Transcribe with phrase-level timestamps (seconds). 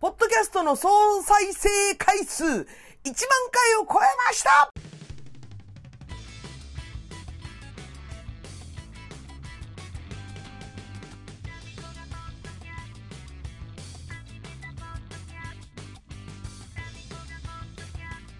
[0.00, 0.88] ポッドキャストの総
[1.24, 2.64] 再生回数1万回
[3.80, 4.72] を超えました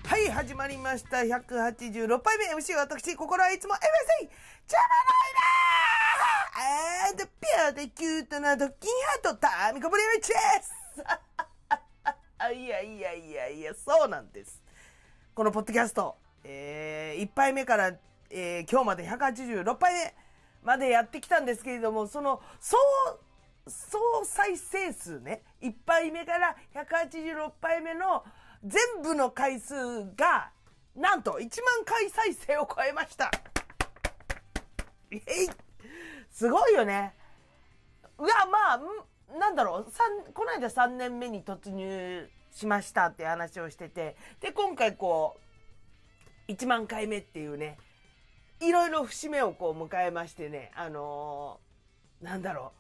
[0.07, 1.19] はい、始まりました。
[1.19, 3.79] 186杯目 MC 私、心はいつも MC!
[4.65, 8.91] 邪魔ないなーあーで、ピュアでキュートなドッキン
[9.23, 11.28] ハート、タミコブリウィッチです
[12.39, 14.63] あいやいやいやいや、そうなんです。
[15.35, 17.93] このポッドキャスト、えー、1杯目から、
[18.31, 20.15] えー今日まで186杯目
[20.63, 22.77] までやってきたんですけれども、その、総、
[23.67, 28.25] 総再生数ね、1杯目から186杯目の
[28.65, 29.75] 全部の回数
[30.15, 30.53] が、
[30.95, 31.49] なんと1万
[31.85, 33.33] 回再生を超えました。
[35.11, 35.21] えい
[36.31, 37.15] すごいよね。
[38.17, 38.81] うわ、まあ、
[39.37, 45.39] なんだろう、三この間3年目に突入しましたって話をしてて、で、今回こ
[46.49, 47.79] う、1万回目っていうね、
[48.61, 52.73] いろいろ節目をこう迎えましてね、あのーなんだろ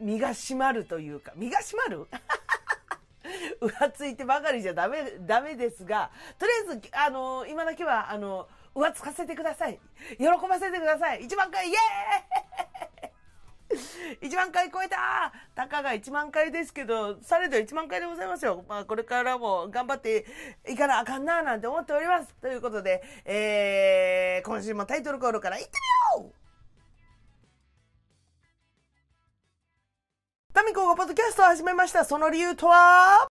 [0.00, 2.06] う、身が締まるというか、身が締まる？
[3.60, 9.80] 浮ついてばかりじゃダメ、ダメですが、とりあえず、あのー今だけは、あの浮つかせてください。
[10.18, 11.22] 喜ばせてください。
[11.26, 12.53] 1万回、イエーイ
[14.20, 18.64] 1万回超えたたかが1万回ですけど、されど1万回でございますよ。
[18.68, 20.24] まあ、これからも頑張って
[20.66, 22.34] いかなあかんななんて思っております。
[22.40, 25.72] ということで、えー、今週もタイトルコールから行って
[26.16, 26.44] みよう
[30.52, 32.04] タミコがポッドキャストを始めました。
[32.04, 33.28] その理由とは？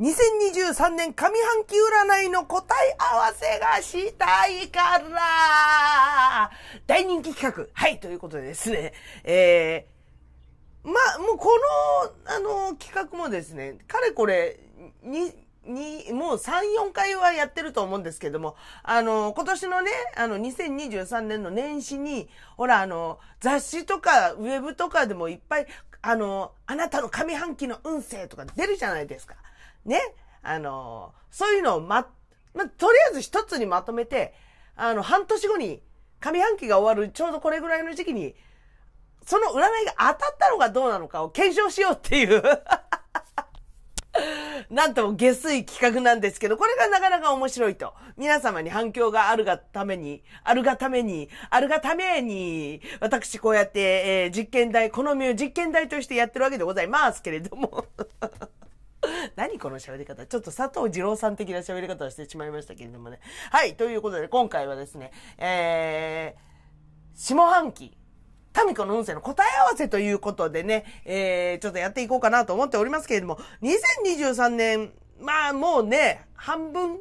[0.00, 6.50] ?2023 年上半期占いの答え合わせがしたいから
[6.86, 8.92] 大人気企画はいということでですね、
[9.24, 11.50] えー、まあ、もうこ
[12.26, 12.38] の、あ
[12.70, 14.58] の、企画もですね、かれこれ、
[15.02, 15.32] に、
[15.66, 16.52] に、もう3、
[16.88, 25.66] 4回はやってると思うんですけども、あの、今年のね、あの、2023年の年始に、ほら、あの、雑誌とか、ウェブとかでもいっぱい、
[26.02, 29.36] あの、あなたの上半期の運勢とか出るじゃないですか。
[29.84, 30.00] ね。
[30.42, 32.08] あの、そういうのをま、
[32.54, 34.34] ま、とりあえず一つにまとめて、
[34.76, 35.82] あの、半年後に、
[36.20, 38.34] 上半期が終わる、ちょうどこれぐらいの時期に、
[39.26, 42.42] その占いが当たったのかどうなのかを検証しようっていう。
[44.70, 47.94] なんとも下水企画なんですけど、これがなかなか面白いと。
[48.16, 57.86] 皆様に反響があるがために、あるがために、あるがために、私こうやって、えー実験台、この身を実験台としてやってるわけでございますけれども。
[59.36, 63.20] 何この喋り方ちょっと佐藤二郎さん的な喋り方をしてしまいましたけれどもね。
[63.50, 67.96] はい、ということで今回はですね、えー、下半期、
[68.52, 77.00] タミコの運勢の答え合わせということでね、えー、ちょっとやっていこうかなと思っておりますけれども、2023年、まあもうね、半分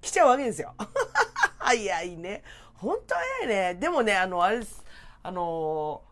[0.00, 0.74] 来ちゃうわけですよ。
[1.58, 2.42] 早いね。
[2.74, 3.74] 本当早いね。
[3.74, 4.84] でもね、あの、あれです。
[5.22, 6.10] あのー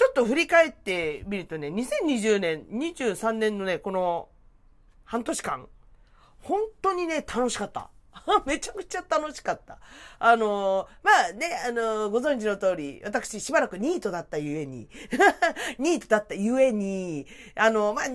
[0.00, 4.29] ちょっと振り返ってみるとね、2020年、23年のね、この
[5.10, 5.68] 半年間、
[6.38, 7.90] 本当にね、楽しかった。
[8.46, 9.80] めちゃくちゃ楽しかった。
[10.20, 14.88] あのーまあね、あのーご存知の通り、私しばらくニートだったゆえに、
[15.78, 17.26] ニートだったゆえに、
[17.56, 18.08] あのーまあ、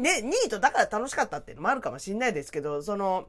[0.00, 3.28] ね、ニートだから楽しかったっていうのもあるかもしれないですけど、その、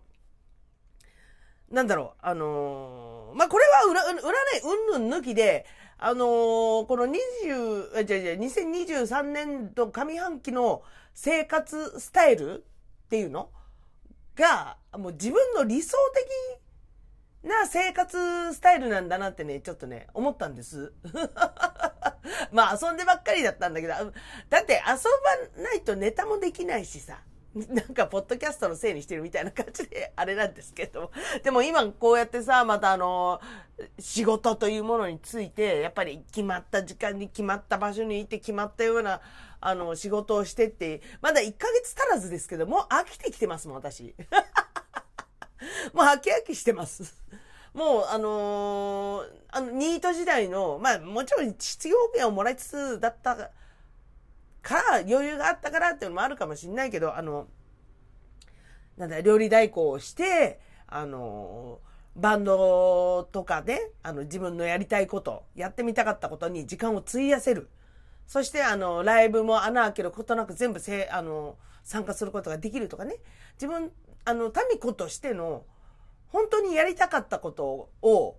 [1.70, 5.66] なんだろう、あのまあ、これは占占い、うんぬん抜きで、
[5.98, 10.84] あのーこの20、じゃじゃ2023年度上半期の
[11.14, 12.64] 生活スタイル
[13.08, 13.50] っていうの？
[14.36, 15.98] が、もう自分の理想
[17.42, 20.94] 的な生活スタイルなんだなってね、ちょっとね、思ったんです。
[22.52, 24.02] まあ遊んでばっかりだったんだけど、だ
[24.62, 24.96] って遊
[25.56, 27.22] ばないとネタもできないしさ。
[27.56, 31.12] なんか、ポッドキャストのせいにしてるみたいな感じで、あれなんですけど。
[31.42, 33.42] でも今こうやってさ、またあの、
[33.98, 39.22] 仕事というものについて、やっぱり決まった時間に決まった場所にいて決まったような、
[39.60, 44.16] あの、仕事をしてって、まだ1ヶ月足らずですけど、もう飽きてきてますもん、私。
[45.94, 47.24] もう飽き飽きしてます。
[47.74, 53.52] もう、あのーあの、ニート時代の、まあ、もちろん失業保険をもらいつつだった
[54.62, 57.48] から、余裕があったからっていうのもあるかもしれないけど、あの、
[58.98, 61.80] なんだ、料理代行をして、あの、
[62.16, 67.70] バンドとかね、あの、自分のやりたいこと、やってみたかったことに時間を費やせる。
[68.28, 73.16] そして、あの、ライブも穴開けることなく全部せ、あの、参加することができるとかね。
[73.54, 73.92] 自分、
[74.26, 75.64] あの、民子としての、
[76.30, 78.38] 本当にやりたかったことを、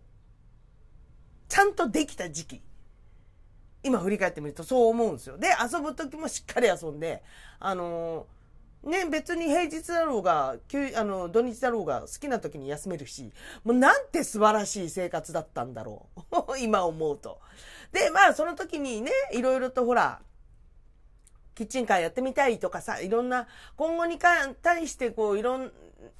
[1.48, 2.62] ちゃんとできた時期
[3.82, 5.38] 今振り返ってみるとそう思うんですよ。
[5.38, 7.22] で、遊ぶ時もしっかり遊んで、
[7.60, 8.26] あの、
[8.82, 10.56] ね、別に平日だろうが、
[10.96, 13.32] あの、土日だろうが好きな時に休めるし、
[13.64, 16.58] もうなんて素晴らしい生活だったんだろう。
[16.58, 17.40] 今思うと。
[17.92, 20.20] で、まあその時にね、いろいろとほら、
[21.54, 25.72] キッチンカーやってみたいとかさ、いろんな、今後に対してこう、いろん、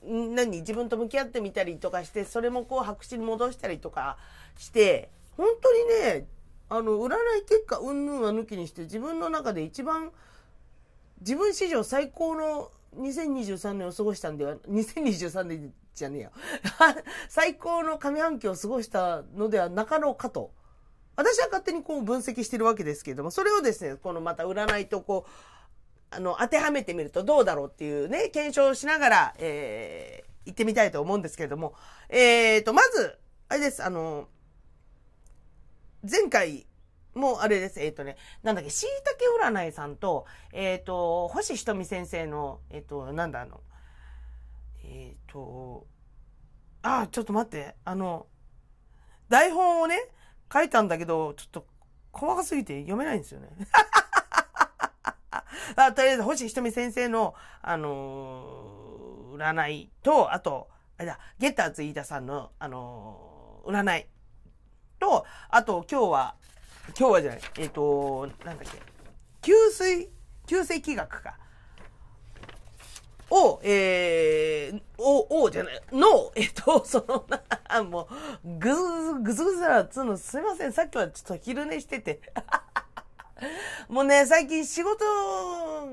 [0.03, 4.19] 何、自分と向き合ってみたりとかして、それもこう白紙に戻したりとか
[4.57, 6.27] して、本当にね、
[6.69, 10.11] あの、占い結果、うんぬんは抜きにして、自分の中で一番、
[11.21, 16.31] 自分史上最高の2023年を過ごしたんでは、2023年じゃねえよ。
[17.29, 20.51] 最高の上半期を過ごしたのではなかろうかと。
[21.19, 31.75] 私は勝手にこう分析してるわけですけれども、それをですね、このまた占いとこう、あの、当てはめてみるとどうだろうっていうね、検証しながら、えー、行ってみたいと思うんですけれども、
[32.09, 33.19] えーと、まず、
[33.49, 34.29] あれです、あの、
[36.09, 36.69] 前回
[37.15, 37.81] もあれです。
[37.81, 43.61] えっ、ー、とね、なんだっけ、しいたけ占いさんと、えっ、ー、と、星ひとみ先生の、えっ、ー、と、なんだあの、
[44.85, 45.85] えっ、と、
[46.83, 48.29] あ、ちょっと待って、あの、
[49.29, 49.97] 台本をね、
[50.53, 51.67] 書いたんだけど、ちょっと
[52.13, 53.49] 細かすぎて読めないんですよね。
[55.77, 64.07] あとりあえず、星ひとみ先生の、あの占いと、あと、あれだ、ゲッターズ飯田さんの、あの占い
[64.99, 66.35] と、あと今日は、
[66.99, 68.81] 今日はじゃない、えっ、ー、と、なんだっけ、
[69.43, 70.11] 給水、
[70.47, 71.39] 給水気学か。
[73.31, 78.09] を、えー、お、おじゃない、の、 えっ、と、その、な、 も
[78.45, 78.83] う、ぐず
[79.23, 82.21] ぐずぐずらつうの、すいません、さっきはちょっと昼寝してて。
[83.89, 85.05] もうね、最近仕事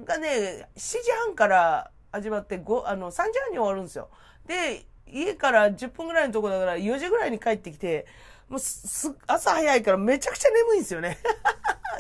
[0.04, 4.10] がね、7時半から始まって、5、あの、3時半に終わるんですよ。
[4.46, 8.08] で、家から10分ぐらいのとこだから4時ぐらいに帰ってきて、
[8.50, 11.18] もうす、朝早いからめちゃくちゃ眠いんですよね。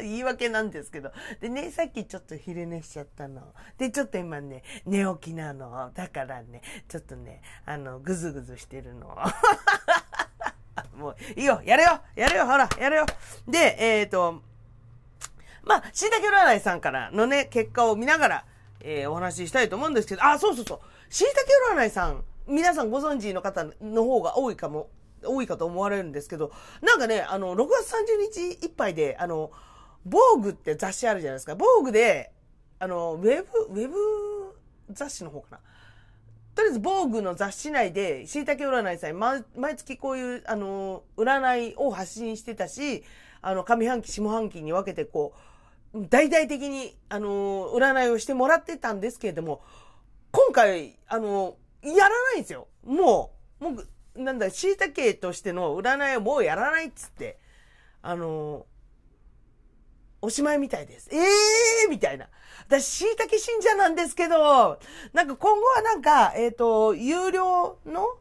[0.02, 1.12] 言い訳なんですけど。
[1.42, 3.54] でね、さっきちょっと昼寝しちゃったの。
[3.78, 5.92] で、ちょっと今ね、寝起きなの。
[5.94, 9.18] だからね、ちょっとね、あの、ぐずぐずしてるの。
[10.96, 13.06] もう、いいよ、やれよ、やれよ、ほら、やれよ。
[13.48, 14.42] で、えっ、ー、と、
[15.64, 18.46] まあ、しいたけ占いさんからのね、結果を見ながら、
[18.82, 21.14] えー、お話ししたいと思うんですけど、あ、そうそうそう。
[21.14, 24.90] しいたけ占いさん、皆さんご存知の方の方が多いかも
[25.28, 26.52] 多いかと思われるんですけど、
[26.82, 29.52] なんかね、あの、6月30日いっぱいで、あの、
[30.06, 31.56] 防具って雑誌あるじゃないですか。
[31.56, 32.32] 防具で、
[32.80, 33.96] あの、ウェブ、ウェブ
[34.92, 35.60] 雑誌の方かな。
[36.56, 39.44] とりあえず、防具の雑誌内で、しいたけ占いさん、毎
[39.76, 43.04] 月こういう、あの、占いを発信してたし、
[43.42, 45.34] あの、上半期、下半期に分けて、こ
[45.94, 49.62] う、大々的に、あの、占いをしてもらってたんですけれども、
[50.32, 52.68] 今回、あの、やらないんですよ。
[52.86, 53.82] もう、も
[54.16, 57.38] う、なんだ、椎茸としての占いをもうやらないっつって、
[58.02, 58.66] あの、
[60.22, 61.10] おしまいみたいです。
[61.12, 62.28] ええー、みたいな。
[62.68, 64.80] 私、椎茸信者なんですけど、
[65.14, 68.18] なんか今後はなんか、えっ、ー、と、有料の、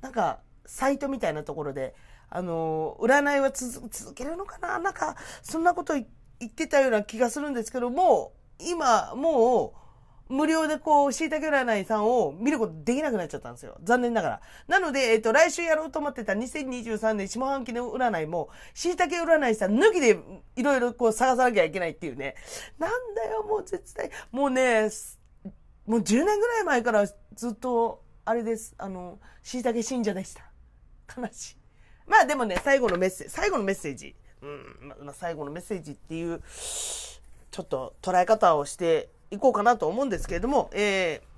[0.00, 1.94] なんか、サイトみたいなところで、
[2.30, 4.78] あの、占いは続けるのかな？
[4.78, 6.04] なんか、そんなこと言
[6.46, 9.83] ってたような気がするんですけども、今、もう、
[10.28, 13.76] 無料でこう、椎茸占いさんを見ることできなくなっちゃったんですよ。
[13.82, 14.40] 残念ながら。
[14.68, 20.18] なので、えっと、来週やろうと思ってた2023年下半期の占いも、椎茸占いさん抜きで
[20.56, 22.36] いろいろこう探さなきゃいけないっていうね。
[22.78, 24.10] なんだよ、もう絶対。
[24.32, 24.88] もうね、
[25.86, 28.74] もう10年ぐらい前からずっと、あれです。
[28.78, 30.50] あの、椎茸信者でした。
[31.20, 31.56] 悲しい。
[32.06, 34.14] まあでもね、最後のメッセージ、最後のメッセージ。
[34.42, 36.42] うん、まあ、最後のメッセージっていう、
[37.50, 41.34] ちょっと捉え方をしていこうかなと思うんですけれども、えー、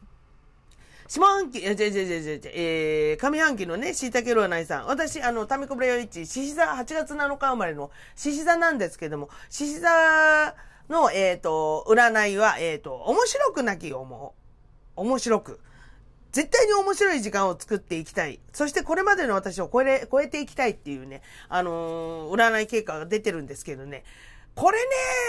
[1.09, 4.87] 下半期、え、じゃじゃじゃじゃじゃ、えー、上半期のね、椎茸占いさん。
[4.87, 10.55] 私、あの、タミコブレヨイチ、獅子座、8月7日生まれの獅子座なんですけども、獅子座
[10.89, 14.35] の、えっ、ー、と、占いは、えっ、ー、と、面白くなき思
[14.97, 15.01] う。
[15.01, 15.61] 面白く。
[16.33, 18.41] 絶対に面白い時間を作っていきたい。
[18.53, 24.05] そしてこれまでの私を超え、超えていきたいっていうね、あのー、占い結果が出てるんですけどね。
[24.55, 24.79] これ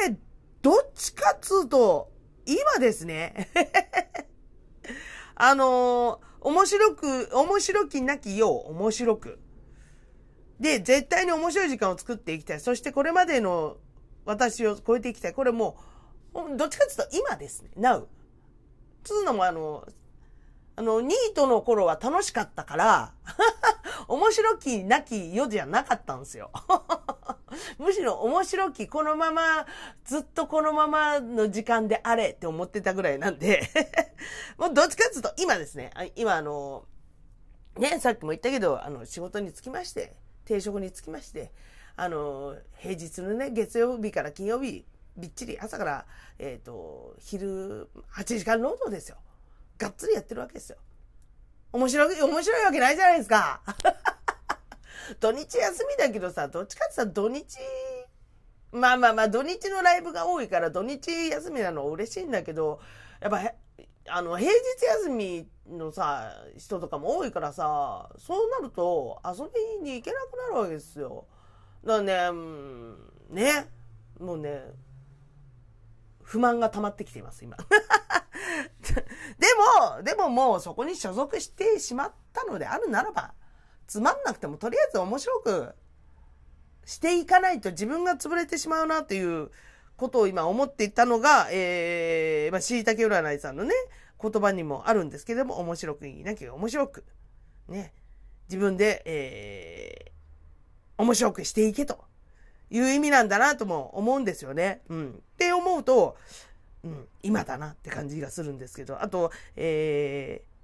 [0.10, 0.18] ね、
[0.62, 2.10] どっちかっつうと、
[2.48, 3.50] 今ですね、
[5.36, 9.40] あのー、面白く、面白きなきよう、面白く。
[10.60, 12.62] で、絶対に面白い時間を作っていきたい。
[12.62, 13.78] そしてこれまでの
[14.26, 15.34] 私を超えていきたい。
[15.34, 15.78] これも
[16.34, 17.70] う、どっちかっていうと今ですね。
[17.78, 18.06] Now。
[19.04, 19.86] つうのもあの、
[20.78, 23.14] あの、ニートの頃は楽しかったから、
[24.08, 26.52] 面白きなき世じゃなかったんですよ。
[27.78, 29.66] むしろ面白き、このまま、
[30.06, 33.70] ずっとこのままの時間であれって思ってたぐらいなんで
[34.58, 36.86] もうどっちかっていうと、今ですね、今あの、
[37.78, 41.52] ね、さっきも言ったけど、あの、仕事につきまして、定職につきまして、
[41.96, 44.86] あの、平日のね、月曜日から金曜日、
[45.18, 46.06] びっちり朝から、
[46.38, 49.18] えっ、ー、と、昼8時間労働ですよ。
[49.78, 50.78] がっつりやってるわけですよ。
[51.74, 53.62] 面白い、面白いわけないじゃないですか。
[55.20, 57.58] 土日休みだけどさ、どっちかってさ、土日、
[58.72, 62.80] まあまあまあ、土日のライブが多いから土日休みなの嬉しいんだけど、
[63.22, 63.54] やっぱ、
[64.10, 64.58] あの、平日
[65.04, 69.50] 休みのさ、人とかも多いからさ、そうなると遊
[69.84, 71.26] びに行けなくなるわけですよ。
[71.84, 72.40] だからね、
[73.30, 73.68] ね、
[74.20, 74.62] もうね、
[76.24, 77.58] 不満が溜まってきています、今。
[79.40, 79.48] で
[79.96, 83.34] も、でももうそこに所属してしまったのであるならば、
[83.88, 85.76] つまんなくてもとりあえず面白く
[86.86, 89.50] していかないと自分が潰れてしまうなという
[89.98, 93.74] ことを今思っていたのが、えー、まあ、しいたけ占いさんのね、
[94.22, 97.04] 言葉にもあるんですけども、面白くいなきゃ面白く、
[97.68, 97.94] ね、
[98.48, 102.06] 自分で、えー、面白くしていけと
[102.70, 104.82] いう意味なんだなとも思うんですよね。
[104.90, 105.12] うん。
[105.12, 106.16] って思うと、
[106.84, 110.57] うん、今だなって感じがするんですけど、あと、えー、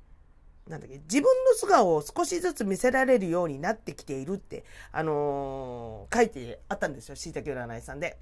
[0.67, 8.17] なんだっけ、自分の素顔を少しずつ見せられるようになってきているって、あのー、書いてあったんですよ、しいたけ占いさんで。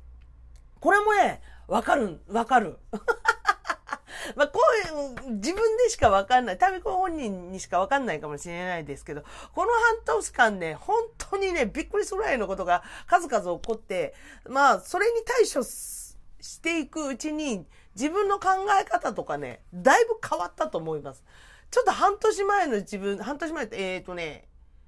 [0.80, 2.80] これもね、わかる、わかる。
[4.36, 4.60] まあ、こ
[4.92, 6.58] ういう、自分でしかわかんない。
[6.58, 14.16] タミコ本人にしかわかんないかもしれないですけど、この半年間ね、本当にね、びっくりするぐらいのことが数々起こって、
[14.48, 16.16] まあ、それに対処し
[16.62, 21.24] ていくうちに、自分の考え方とかね、だいぶ変わったと思います。
[21.72, 24.48] ちょっと半年前の自分、半年前って、えっ、ー、とね、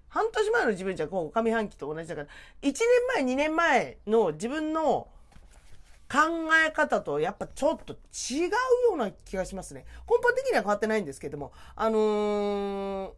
[0.09, 2.27] 半年前の自分じゃこう上半期と同じだから、
[2.61, 2.77] 1年
[3.15, 5.07] 前、2年前の自分の
[6.11, 6.19] 考
[6.67, 8.51] え方とやっぱちょっと違うよ
[8.93, 9.85] うな気がしますね。
[10.07, 13.11] 根本的には変わってないんですけども、あのー、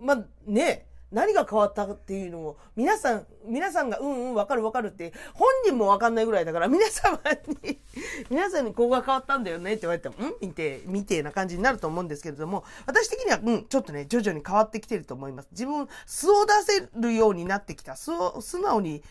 [0.00, 7.18] まあ、ね、何が変わったっていうのを、皆さん、皆さんが、うんうん、わかるわかるって、本人もわかんないぐらいだから、皆様
[7.62, 7.78] に
[8.28, 10.34] 皆さんにここが変わったんだよねって言われても、ん？
[10.40, 15.48] 見て、見てな感じになると思うんですけれども、私的には、うん、ちょっとね、徐々に変わってきてると思います。
[15.52, 17.96] 自分、素を出せるようになってきた。
[17.96, 19.02] 素を、素直に、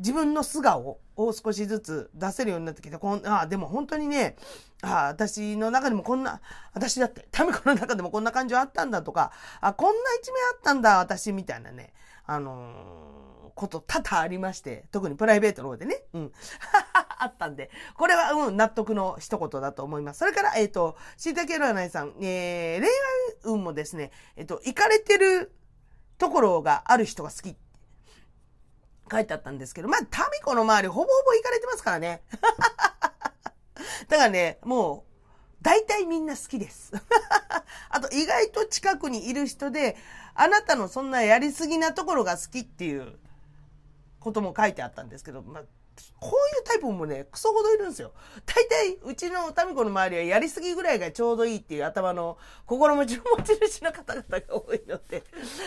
[0.00, 4.36] 自分の素顔を少しずつ出せるようになってきて、こんあでも本当にね、
[4.82, 6.40] あ私の中でもこんな、
[6.72, 9.30] 私だって、タミコの中でもこんな感情あったんだとか、
[9.60, 11.92] あ、こんな一面あったんだ、私、みたいなね、
[12.26, 16.32] あのー、こと多々ありまして、特にプライベートの方でね、うん。
[17.18, 20.20] あったんで、これは、うん、納得の一言だと思います。
[20.20, 22.90] それから、えっ、ー、と、しいたけ占いさん、えー、恋愛
[23.42, 25.52] 運もですね、えっ、ー、と、行かれてる
[26.16, 27.56] ところがある人が好き
[29.10, 32.22] 書いてあったんですけど、まあ、タミコの周りほぼほぼ行かれてますからね。
[34.08, 35.10] だからね、もう、
[35.62, 36.92] 大体みんな好きです。
[37.90, 39.96] あと、意外と近くにいる人で、
[40.34, 43.18] あなたのそんなやりすぎなところが好きっていう
[44.20, 45.62] ことも書いてあったんですけど、まあ、
[46.18, 48.12] こういうタイプもね、クソほどいるんですよ。
[48.46, 55.24] 大体、うちのタミコの周りはやりすぎぐらいがちょうどいいっていう頭の心持ちの持ち主の方々が多いので。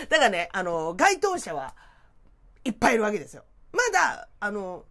[0.10, 1.76] だからね、あの、該当者は
[2.65, 3.43] いっぱいいるわけですよ。
[3.72, 4.86] まだ、あの、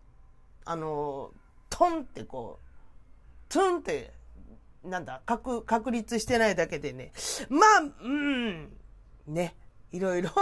[0.64, 1.32] あの、
[1.70, 4.12] トンってこう、トンって、
[4.84, 7.12] なんだ、確、確立してないだけでね。
[7.48, 8.72] まあ、うん、
[9.26, 9.54] ね、
[9.92, 10.30] いろいろ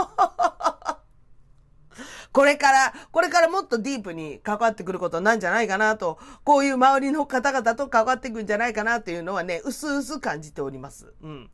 [2.33, 11.13] これから、これからもっとディープに関わってくることなんじゃないかなと、こういう周りの方々と関わってくんじゃないかなというのはね、うすうす感じております。
[11.23, 11.51] うん。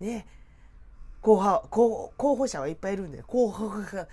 [0.00, 0.26] ね。
[1.20, 4.08] 候補、候補者はいっぱいいるんで、候補が、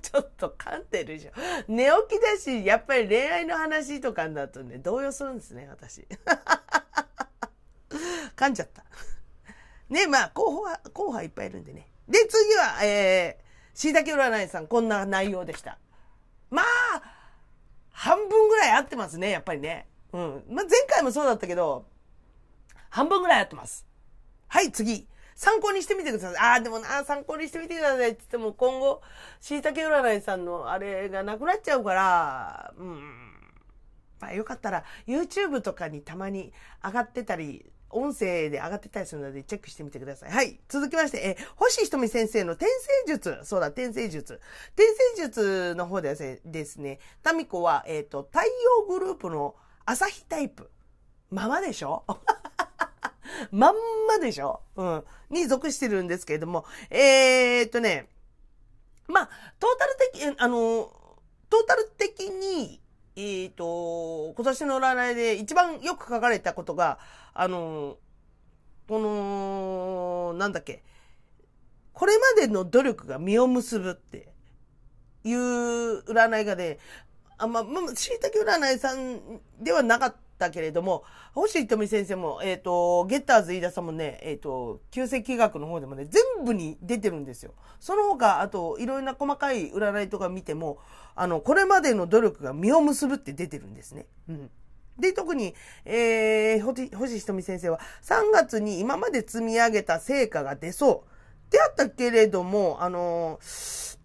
[0.00, 1.34] ちょっと噛んでるじゃん。
[1.68, 6.06] 寝起きだし、やっぱり恋愛の話とかになるとね、動揺するんですね、私。
[8.36, 8.84] 噛んじゃった。
[9.88, 11.88] ね、まあ、候補は、候補はいっぱいいるんでね。
[12.06, 15.78] で、次は、えー、しいたけ占いさん、こんな内容でした。
[16.50, 16.66] まあ、
[17.90, 19.86] 半分ぐらい合ってますね、やっぱりね。
[20.12, 20.44] うん。
[20.50, 21.86] まあ、前回もそうだったけど、
[22.90, 23.86] 半分ぐらい合ってます。
[24.48, 25.08] はい、次。
[25.42, 26.36] 参考にしてみてください。
[26.38, 29.02] ああ、でもな、参考にしてみてくださいって言っても、今後、
[29.40, 33.00] しいたけ占いさんのあれがなくなっちゃうから、うん。
[34.20, 36.52] まあ、よかったら、YouTube とかにたまに
[36.84, 40.30] 上がってたり、音声で上がってたりするのでチェックしてみてください。
[40.30, 40.60] はい。
[40.68, 42.66] 続きまして、え、星ひとみ先生の転
[43.06, 43.40] 生術。
[43.42, 44.40] そうだ、転生術。
[44.76, 48.42] 転生術の方でですね、タミコは、えっ、ー、と、太
[48.78, 49.56] 陽グループの
[49.86, 50.70] 朝日タイプ。
[51.30, 52.04] ままでしょ？
[53.50, 53.74] まん
[54.08, 54.60] までしょ？
[54.76, 55.04] うん。
[55.30, 58.08] に属してるんですけれども、えー、っとね、
[59.08, 60.92] まあ、トータル的、あの、
[61.50, 62.80] トータル的に、
[63.16, 66.98] えー、っと、今年の占いで一番よく書かれたことが、
[67.34, 67.98] あの、
[68.88, 70.82] この、なんだっけ、
[71.92, 74.32] これまでの努力が実を結ぶって
[75.24, 76.78] いう占いがね、
[77.38, 80.18] あま、まあ、しいたけ占いさんではなかった
[80.50, 87.54] けれども、星ひとみ先生も、えっ、ー、と、ゲッターズ飯田さんもね、えっ、ー、と、旧世紀学の方でもね、全部に出てるんですよ。
[87.80, 90.78] その他、あと、いろいろな細かい占いとか見ても、
[91.14, 94.06] あの、これまでの努力が実を結ぶって出てるんですね。
[94.28, 94.50] うん。
[94.98, 101.12] で、特に、えー、星ひとみ先生は、3月に今まで積み上げた成果が出そう。
[101.50, 103.98] であったけれども、あのー、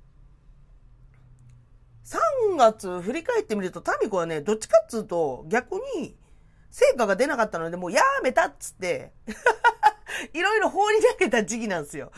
[2.03, 6.15] 3月振り返ってみると、タミコはね、どっちかっつうと、逆に、
[6.77, 9.11] 成果が出なかったので、もうやめたっつって、
[10.31, 12.11] いろいろ放り投げた時期なんですよ。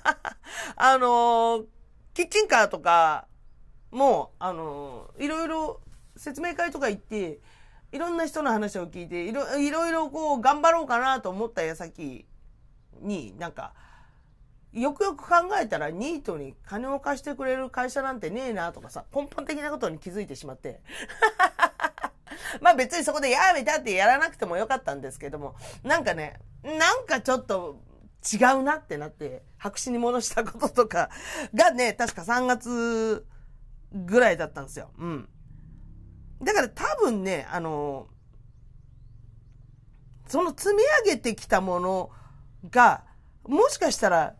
[0.74, 1.66] あの、
[2.14, 3.26] キッチンカーとか
[3.90, 5.82] もう、あの、いろいろ
[6.16, 7.40] 説明会とか行って、
[7.92, 12.24] いろんな人の話を聞いて、いろいろこう頑張ろうかなと思った矢先
[13.02, 13.74] に、なんか、
[14.72, 20.80] よくよく考えたらニートに金を貸してくれる会社なんてねえなとかさ、根本的なことに気づいてしまって。
[22.60, 27.80] まあ別にそこでやめたってやらなくてもよかったんですけども、なんかね、なんかちょっと
[28.32, 31.10] 違うなってなって、白紙に戻したこととか
[31.54, 33.26] がね、確か3月
[33.92, 34.90] ぐらいだったんですよ。
[34.98, 35.28] うん。
[36.42, 38.08] だから多分ね、あの、
[40.26, 42.10] その積み上げてきたもの
[42.70, 43.04] が、
[43.44, 44.34] もしかしたら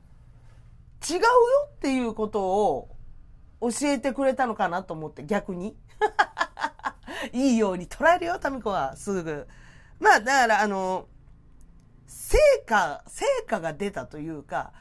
[1.08, 1.22] 違うよ
[1.66, 2.96] っていうことを
[3.60, 5.76] 教えてくれたのかなと思って、逆に。
[7.32, 9.46] いいように捉えるよ、タミコは、すぐ。
[10.00, 11.08] まあ、だから、あの、
[12.06, 14.72] 成果、成果が出たというか、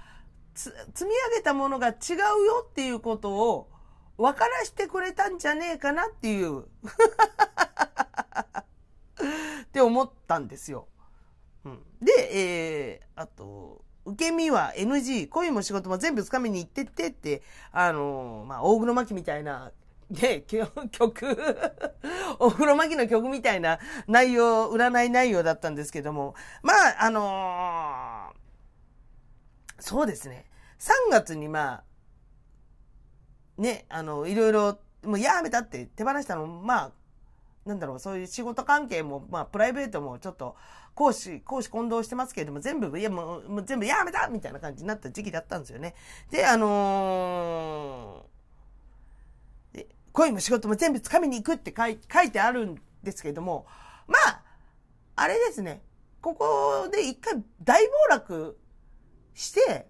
[0.56, 3.70] 積み上げたものが違うよっていうことを
[4.18, 6.62] 分からしてくれたんじゃねえかなっていう
[9.64, 10.88] って思ったんですよ。
[11.66, 19.72] うん、で、えー、あと、受け身は NG、恋も仕事も全部掴みに行ってってって、あの、まあ、大黒摩季みたいな、
[20.14, 20.44] ね、
[20.92, 21.26] 曲、
[22.40, 30.46] 大黒摩季の曲みたいな内容、占い内容だったんですけども、まあ、あのー、そうですね。
[30.80, 31.84] 3月にま
[33.58, 36.92] あ、ね、あの、いろいろ、もうやめたって手放したのまあ、
[37.66, 40.56] なんだろう、そういう仕事関係も、まあ、プライベートもちょっと、
[40.96, 45.96] 講師、講師混同してますけれども、全部、いや、もう、もう全部やめたみたいな感じになった時期だったんですよね。
[46.30, 48.33] で、あのー、
[50.14, 53.66] 恋も仕事も全部掴みに行くって書い書いてあるんですけれども、
[54.08, 54.44] まあ、
[55.16, 55.82] あれですね。
[56.22, 58.58] ここで一回大暴落
[59.34, 59.88] して、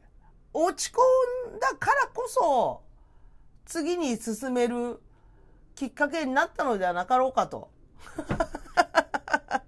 [0.54, 0.98] 落ち込
[1.56, 2.82] んだからこそ、
[3.66, 5.00] 次に進める
[5.76, 7.70] きっかけになったのではなかろうかと。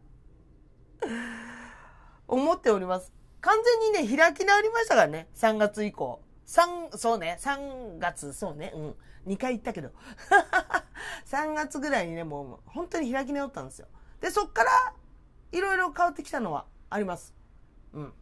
[2.28, 3.14] 思っております。
[3.42, 6.22] 完全にね、開き直りましたからね、3月以降。
[6.48, 8.96] 3、そうね、3月、そうね、うん。
[9.26, 9.92] 2回行ったけど。
[11.26, 13.88] 3月ぐらいにね、もう本当に開き直ったんですよ。
[14.22, 14.94] で、そっから、
[15.52, 17.34] いろいろ変わってきたのはあります。
[17.94, 18.14] うん。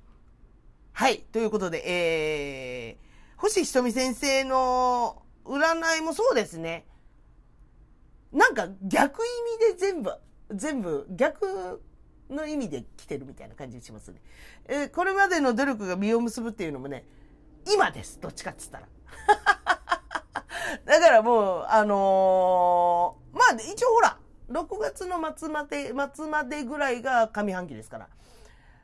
[0.94, 1.20] はい。
[1.20, 6.86] ということで、えー、星ひとみ先生の占いもそうですね。
[8.32, 9.26] なんか逆意
[9.74, 10.12] 味で全部、
[10.52, 11.82] 全部逆
[12.30, 14.22] の意味で来てるみたいな感じしますね。
[14.66, 17.06] えー、これまでの努力が実を結ぶっていうのもね、
[17.72, 18.20] 今です。
[18.20, 18.88] どっちかっつったら。
[20.86, 24.18] だからもう、あのー、まあ一応ほら、
[24.50, 28.08] 6月の末まで、末までぐらいが上半期ですから。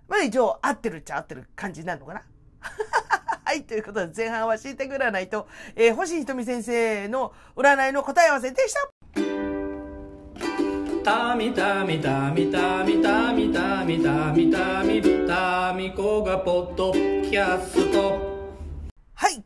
[0.08, 2.24] まあ一応合ってるっちゃ合ってる感じになるのかな。
[3.46, 8.90] はい、ということで前半は敷いてくらないと、えー、星ひとみ先生の占いの答え合わせでした。
[11.04, 18.29] たみたみたみたみたみたみたみたみたみこがポッドキャスト、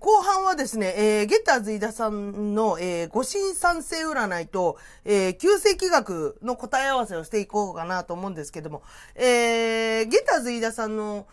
[0.04, 8.84] 後半はですね、えー、ゲッターズ飯田さんの、えー、ご神賛成占いと、えー、旧世紀学の答え合わせをしていこうかなと思うんですけども、
[9.16, 11.26] えー、ゲッターズ飯田さんの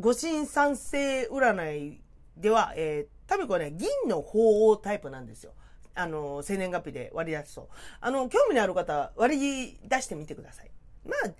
[0.00, 2.00] ご神賛成占い
[2.38, 5.52] では、えー、タミコはね、銀の鳳凰タイプなんですよ。
[5.94, 7.68] あの、生年月日で割り出すと。
[8.00, 10.70] あの、興味のある方、割り出してみてください。
[11.04, 11.32] まあ、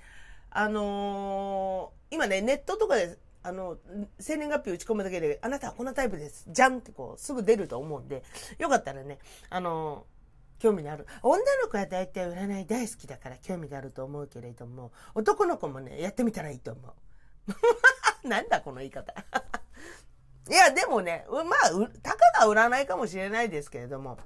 [0.50, 3.78] あのー、今ね、ネットとかで、あの、
[4.18, 6.46] 生年月日打ち込むだけで、あなたはこんなタイプです。
[6.48, 8.24] じゃんってこう、すぐ出ると思うんで、
[8.58, 9.18] よかったらね、
[9.50, 10.04] あの、
[10.58, 11.06] 興味のある。
[11.22, 16.94] 女の子は大体占い大好きだから興味があると思うけれども、男の子もね、やってみたらいいと思
[18.24, 18.26] う。
[18.26, 19.12] なんだこの言い方。
[20.50, 24.18] いや、でもね、まあ、たかが占いかもしれないですけれども、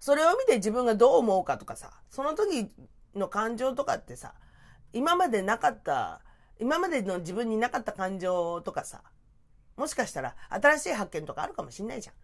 [0.00, 2.70] それを見て自分がどう思うかとかさ、その時
[3.14, 4.34] の感情とかってさ、
[4.92, 6.20] 今までなかった、
[6.62, 9.02] 今までの自分になかった感情とかさ、
[9.76, 12.14] もしかしたら新しい発見とかあるかもしんないじゃん。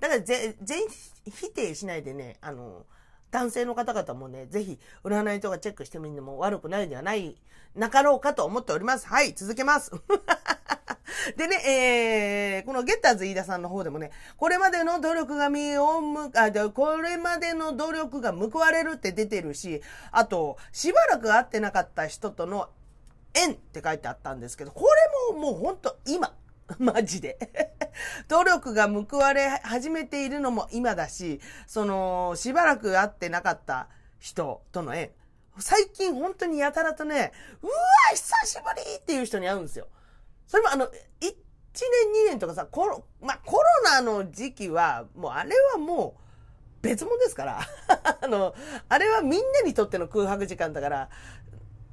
[0.00, 0.80] だからぜ全
[1.24, 2.84] 否定しないでね、あの、
[3.30, 7.40] 男性の方々もね、ぜひ占いとかチェックしてみるのも悪くないではない
[7.74, 9.08] なかろうかと思っております。
[9.08, 9.90] はい、続けます。
[11.38, 19.82] でね、えー、このゲッターズ飯田さんの方でもね、これまでの努力が実をむ、あ、これまでの努力が報われるって出てるし、
[20.12, 22.68] あと、しばらく会ってなかった人との
[23.36, 24.84] 縁って書いてあったんですけど、こ
[25.32, 26.34] れももうほんと今。
[26.78, 27.38] マジで。
[28.28, 35.12] 努力が報われ始めているのも今だし、その、しばらく会ってなかった人との縁。
[35.58, 37.72] 最近本当にやたらとね、うわ
[38.12, 39.88] 久しぶりっていう人に会うんですよ。
[40.46, 41.30] それもあの、1年
[42.26, 46.26] 2年とかさ、コロ、まあ、コロナの時期は、もうあれはもう
[46.82, 47.60] 別物ですから。
[48.20, 48.54] あの、
[48.88, 51.08] あれはみんなにとっての空白時間だから、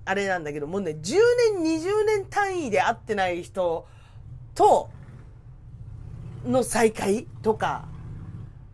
[0.06, 1.18] あれなんだけど、もうね、10
[1.56, 3.88] 年、20年単位で会ってない人
[4.56, 4.90] と、
[6.46, 7.88] の再会とか、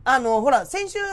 [0.04, 1.06] あの、ほら、先週ね、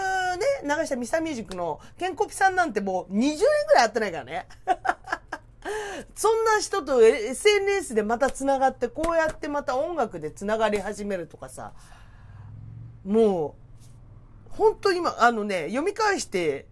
[0.63, 4.47] 流したミサミュージックのケンコピさんなんてもう20年ぐらい会ってないからね。
[6.15, 11.73] そんな人と SNS でまた繋がって、こうやってまた音楽で繋がり始めるとかさ、
[13.05, 16.67] もう、本当今、あのね、読み返して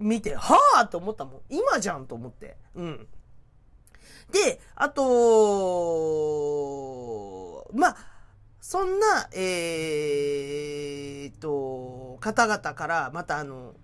[0.00, 1.42] 見て、はぁと思ったもん。
[1.48, 2.56] 今じゃんと思って。
[2.74, 3.06] うん。
[4.32, 5.00] で、あと、
[7.72, 7.96] まあ、
[8.60, 13.74] そんな、えー、と、方々からまたあの、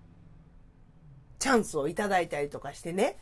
[1.39, 3.19] チャンスをいただいたりとかしてね、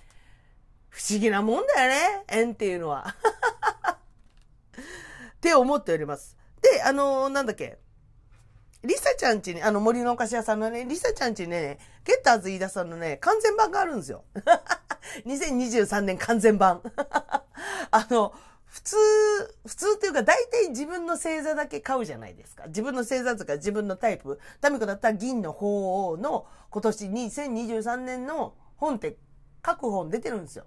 [0.89, 3.15] 不思議なもんだよね、縁っていうのは。
[5.35, 6.37] って思っております。
[6.61, 7.77] で、あの、なんだっけ。
[8.85, 14.23] リサちゃんちに、あの森のお菓子屋さんのね、リサちゃんちね、ゲッターズ飯田さんのね、完全版があるんですよ。
[15.25, 16.81] 2023年完全版。
[17.91, 18.33] あの、
[18.65, 18.95] 普通、
[19.65, 22.67] 普通っていうか大体自分の星座だけ買うじゃないですか。
[22.67, 24.39] 自分の星座とか自分のタイプ。
[24.59, 29.17] タミコだったら銀の鳳凰の今年2023年の本って
[29.61, 30.65] 各本出てるんですよ。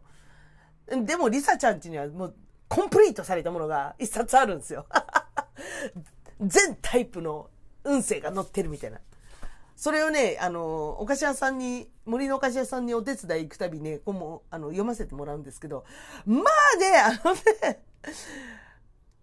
[0.87, 2.35] でも、リサちゃんちにはもう、
[2.68, 4.87] コンプリートされたものが一冊あるんですよ。
[6.40, 7.50] 全タイプの
[7.88, 9.01] 運勢が載ってるみたいな。
[9.77, 15.85] それをね、あの、お菓子屋さんに、森のお菓子屋さんにお手伝い行くたびね、こうも、あの、読ませてもらうんですけど、
[16.27, 16.42] ま
[16.74, 17.85] あね、あのね、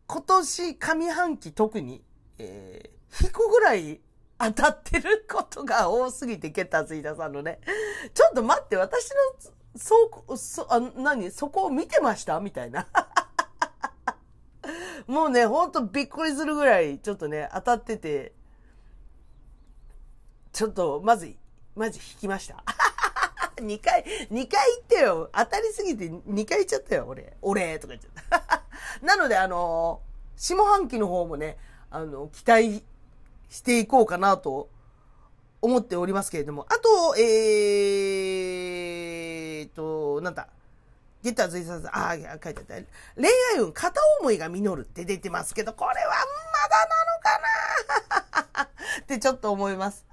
[0.07, 2.03] 今年上半期特に、
[2.37, 3.99] えー、引くぐらい
[4.37, 7.59] 当たってることが多すぎて、ケッターズイダさんのね。
[8.13, 9.15] ちょっと待って、私の
[9.77, 9.95] そ
[10.29, 11.31] う、そ、あ、何？
[11.31, 12.39] そこを見てました？
[12.39, 12.87] みたいな。
[15.07, 18.34] もうね、ほんとびっくりするぐらい、ちょっとね、当たってて、
[20.55, 21.35] ちょっと、まず、
[21.75, 22.63] まず引きました。
[23.61, 25.29] 2回、2回行ってよ。
[25.33, 27.35] 当たりすぎて2回行っちゃったよ、俺。
[27.41, 28.63] 俺とか言っちゃった。
[29.05, 29.99] なので、あの
[30.37, 31.57] 下半期の方もね、
[31.91, 32.85] あの、期待
[33.49, 34.69] していこうかなと
[35.61, 40.47] 思っておりますけれども、あと、えーと、なんだ、
[41.21, 42.75] ゲッターズイサさん、ああ、書いてあった。
[43.17, 46.13] 恋愛運、片思いが実るって出てますけど、これは
[46.63, 47.19] まだなの
[48.53, 48.63] かな
[49.03, 50.05] ってちょっと思います。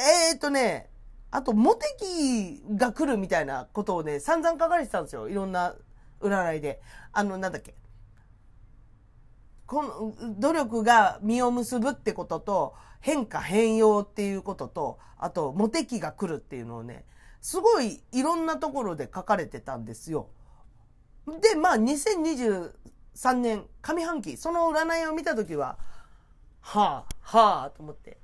[0.00, 0.90] えー、っとね、
[1.30, 5.28] あと、モテ期が来るみたいなことをね、散々書かれてたんですよ。
[5.28, 5.74] いろんな
[6.20, 6.80] 占いで。
[7.12, 7.74] あの、なんだっけ。
[9.66, 17.04] この、努力が実を結ぶってことと、変化変容っていうことと、あと、モテ期が来るっていうのをね、
[17.40, 20.28] すごいいろんなところで書かれてたんですよ。
[21.40, 22.72] で、まあ、2023
[23.34, 25.78] 年上半期、その占いを見たときは、
[26.60, 28.18] はあ、はあ、と思って。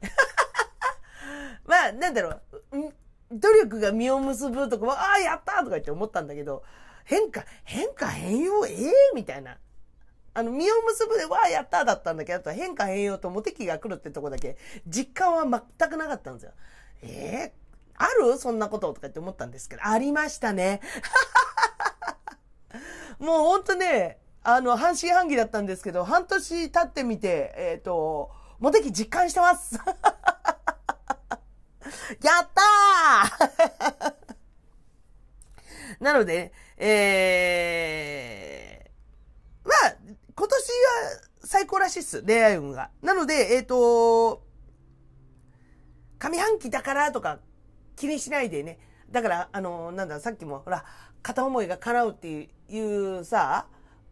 [1.66, 2.40] まあ、なんだろう、
[3.30, 6.62] 努力が実を結ぶとかああ、やったとか言って思ったんだけど、
[7.04, 9.58] 変化、変化変容、ええー、みたいな。
[10.34, 16.52] あの、実を結ぶで、わあ、やっただったんだけど、変化変容とモテ期が来るってとこだけ、実感は全くなかったんですよ。
[17.02, 18.38] ええー、ある？
[18.38, 20.80] そんなこととかって思ったんですけど、ありましたね。
[23.18, 29.78] もうほんとね、あの、半信半疑だったんですけど、半年経ってみて、えっ、ー、と、モテ期実感してます。
[32.22, 34.26] やったー
[36.04, 39.96] なので、えー、まあ、
[40.34, 40.66] 今年は
[41.44, 42.90] 最高らしいっす、恋愛運が。
[43.02, 44.44] なので、えっ、ー、と、
[46.18, 47.38] 上半期だからとか
[47.94, 48.78] 気にしないでね。
[49.10, 50.84] だから、あの、なんだ、さっきも、ほら、
[51.22, 53.68] 片思いが叶うっていうさ、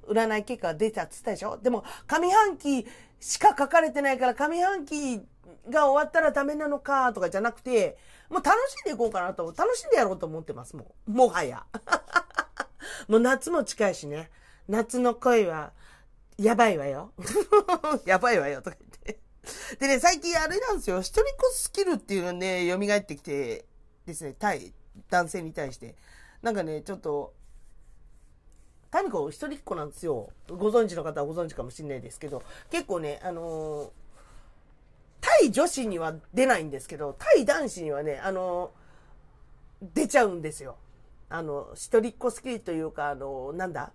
[0.07, 1.59] 占い結果が出たって言ったでしょ？
[1.59, 2.87] でも、上半期
[3.21, 5.27] しか書かれてないから、上半期
[5.71, 7.97] が終わったらダメなのかとかじゃなくて、
[8.31, 11.11] もう楽しんでいこうかなと、楽しんでやろうと思ってます、もう。
[11.11, 11.65] もはや。
[13.09, 14.31] もう夏も近いしね。
[14.69, 15.73] 夏の恋は、
[16.39, 17.13] やばいわよ。
[18.07, 19.21] やばいわよ、とか言って。
[19.79, 21.01] でね、最近あれなんですよ。
[21.01, 23.67] 一人っ子スキルっていうのね、蘇ってきて
[24.07, 24.73] ですね、対
[25.11, 25.97] 男性に対して。
[26.43, 27.35] なんかね、ちょっと、
[28.91, 30.31] タミコ一人っ子なんですよ。
[30.49, 33.91] ご存知の方はご存知かもしれないですけど、結構ね、あのー、
[35.25, 38.73] 対女子には出ないんですけど、対男子にはね、あの、
[39.81, 40.77] 出ちゃうんですよ。
[41.31, 43.93] あの、一人っ子スキルというか、あの、なんだ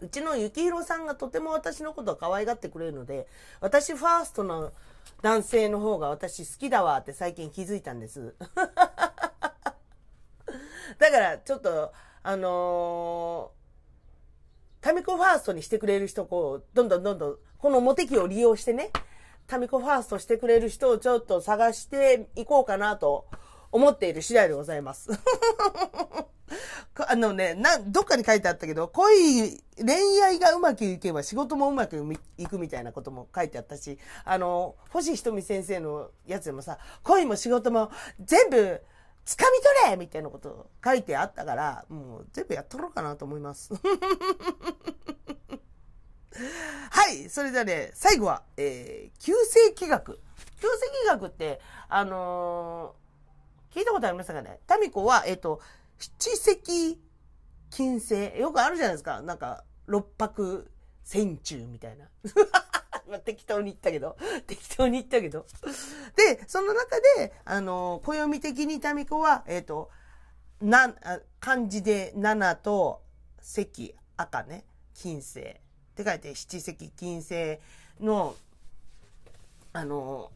[0.00, 3.26] うちの幸宏さんがとても私のことを可愛がってくれるので、
[3.60, 4.72] 私ファーストの
[5.20, 8.34] 男性の方が私好きだわって最近気づいたんです。
[10.98, 18.90] だからちょっと、あのー、タミコファーストにしてくれる人こう、どんどんどんどん、このモテ期を利用してね、
[19.46, 23.26] タミコファーストしてくれる人をちょっと探していこうかなと
[23.72, 25.10] 思っている次第でございます。
[27.08, 32.00] あのね、な、どっかに書いてあったけど、恋、恋愛がうまくいけば仕事もうまく
[32.38, 43.72] いくみたいなことも書いてあったし、あの、星ひとみ先生のやつでもさ、恋も仕事も全部掴み取れみたいなこと書いてあったから、もう全部やっとろうかなと思います。
[47.04, 50.20] はい、それではね、最後は、えー、旧世紀学。
[50.58, 54.58] 旧世紀学って、あのー、聞いたことありましたかね？
[54.66, 55.60] タミコは、えっ、ー、と、
[55.98, 56.98] 七石
[57.68, 58.34] 金星。
[58.38, 59.20] よくあるじゃないですか。
[59.20, 60.70] なんか、六白
[61.02, 62.08] 戦中みたいな。
[63.06, 65.44] まあ、適当に言ったけど、適当に言ったけど。
[66.16, 69.90] で、その中で、あの、暦的に民子は、えっ、ー、と、
[70.62, 70.94] な、
[71.38, 73.02] 漢字で七と
[73.42, 74.64] 石、赤ね、
[74.94, 75.60] 金星
[75.94, 77.58] って書いて七石金星
[78.00, 78.34] の、
[79.72, 80.32] あの、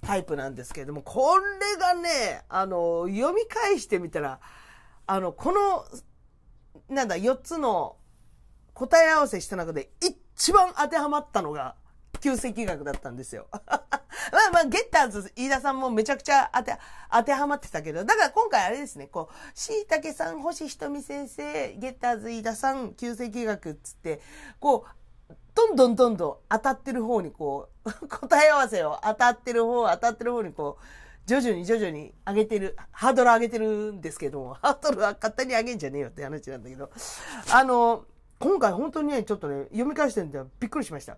[0.00, 4.38] タイプなんですけれども、これがね、あの、読み返してみたら、
[5.06, 5.84] あの、この、
[6.88, 7.96] なんだ、4つの
[8.74, 11.74] 答え合わせした中で一番当てはまったのが、
[12.20, 13.48] 旧石学だったんですよ。
[13.66, 16.76] まあまあ、ゲッターズ、飯田さんもめちゃくちゃ当て、
[17.10, 24.20] 当てはまってたけど、だから今回あれですね、こう、椎茸さん、星ひとみ先生、ゲッターズ、飯田さん、旧石学っつって、
[24.60, 30.84] こう、どんどんどんどん当たってる方にこう、 答え合わせを当たってる方、当たってる方にこう、
[31.26, 36.90] 徐々に徐々に上げてる、ハードル上げてるんですけども、 ハードルは勝手に上げんじゃねえよって話なんだけど、
[37.50, 38.04] あの、
[38.38, 41.16] 今回本当にね、ちょっとね、読み返してるんでびっくりしました。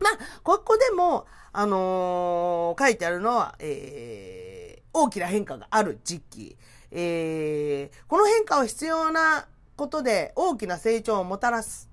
[0.00, 6.56] まあ、ここでも、あのー、書いてあるのは、えー、大きな変化がある時期。
[6.90, 11.88] えー、この変化を必要なことで大きな成長をもたらす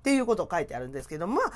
[0.00, 1.52] っていうことを書いてあるんですけど、まあ、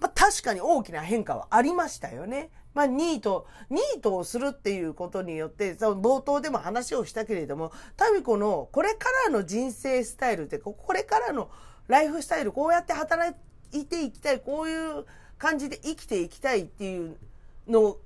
[0.00, 2.50] まあ、確かに大きな変化はありましたよね。
[2.74, 11.50] まあ、ニート、ニートをするっていうことによって、その冒頭でも話をしたけれども、タミコのこれからの人生スタイルって、これからの
[11.88, 13.36] ライフスタイル、こうやって働
[13.72, 15.04] いていきたい、こういう
[15.38, 17.16] 感じで生きていきたいっていう
[17.66, 17.96] の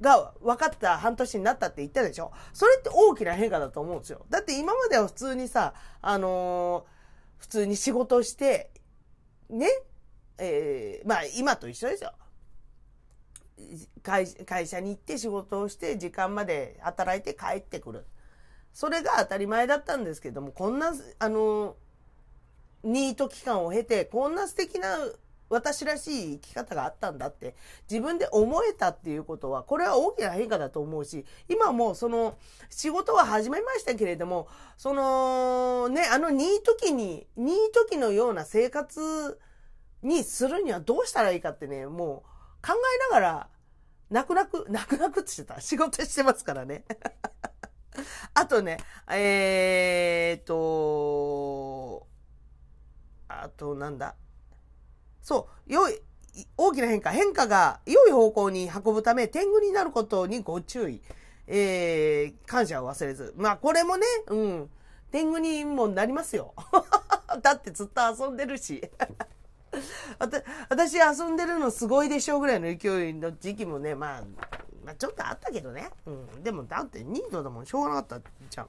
[0.00, 2.32] が分かった半年になったって言ったでしょ？
[2.52, 4.24] それって大きな変化だと思うんですよ。
[4.30, 8.70] だって今までは普通にさ、あのー、普通に仕事して、
[9.50, 9.68] ね、
[10.38, 12.12] えー、まあ今と一緒ですよ。
[14.02, 18.04] 会会社に行って仕事をして時間まで働いて帰ってくる。
[18.74, 21.76] それが当たり前だったんですけども、こんな、あの、
[22.84, 24.98] ニート期間を経て、こんな素敵な
[25.48, 27.54] 私らしい生き方があったんだって
[27.88, 32.36] 自分で思えたっていうことは、これは大きな変化だと思うし、今もその
[32.68, 39.38] 仕事は始めましたけれども、そのね、あのニート期に、ニート期のような生活
[40.02, 42.24] にするにはどうしたらいいかってね、も
[42.62, 43.48] う考えながら、
[44.10, 45.60] 泣く泣く、泣く泣くって言ってた。
[45.60, 46.84] 仕事してますからね。
[48.34, 48.78] あとね、
[49.10, 52.06] えー、っと、
[53.28, 54.14] あとなんだ？
[55.22, 56.00] そう、良い、
[56.56, 57.10] 大きな変化。
[57.10, 61.02] 変化が良い方向に運ぶため、天狗になることにご注意。
[61.48, 63.34] えー、感謝を忘れず。
[63.36, 64.70] まあ、これもね、うん。
[65.10, 66.54] 天狗にもなりますよ。
[67.42, 68.82] だってずっと遊んでるし。
[70.68, 74.24] 私遊んでるのすごいでしょうぐらいの勢いの時期もね、まあ、
[74.84, 75.90] まあ、ちょっとあったけどね。
[76.06, 76.42] うん。
[76.42, 78.68] でも、だってニートだもん、しょうがなかったじゃん。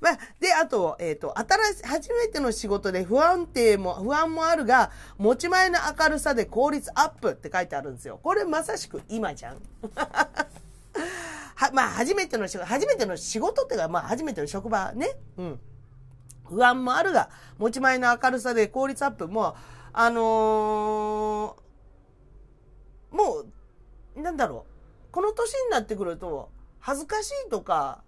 [0.00, 8.20] まあ、で、あと、えっ、ー、と、新しい、初めての仕事で不安定も、不安もあるが、持ち前の明るさで効率アップって書いてあるんですよ。
[8.22, 9.56] これまさしく今じゃん。
[11.56, 15.16] は、まあ、初めての仕事、初めての仕事っていうか、まあ、初めての職場ね。
[15.38, 15.60] うん。
[16.44, 19.56] 不安もあるが、持ち前の明るさで効率アップも、
[19.92, 23.44] あのー、も
[24.14, 25.12] う、なんだろう。
[25.12, 28.02] この年になってくると、恥ずかしいとか、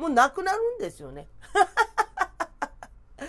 [0.00, 1.28] もうなくなるんですよね。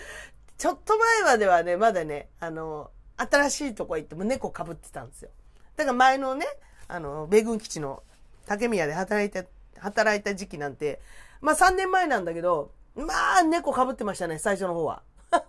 [0.56, 5.28] ちょっと前まではね、まだね、あの、新しいとこ行っても猫かぶってたんですよ。
[5.76, 6.46] だから前のね、
[6.88, 8.02] あの、米軍基地の
[8.46, 9.44] 竹宮で働いた、
[9.80, 11.02] 働いた時期なんて、
[11.42, 15.02] まあ3年前なんだけど、まあ猫被ってましたね、最初の方は。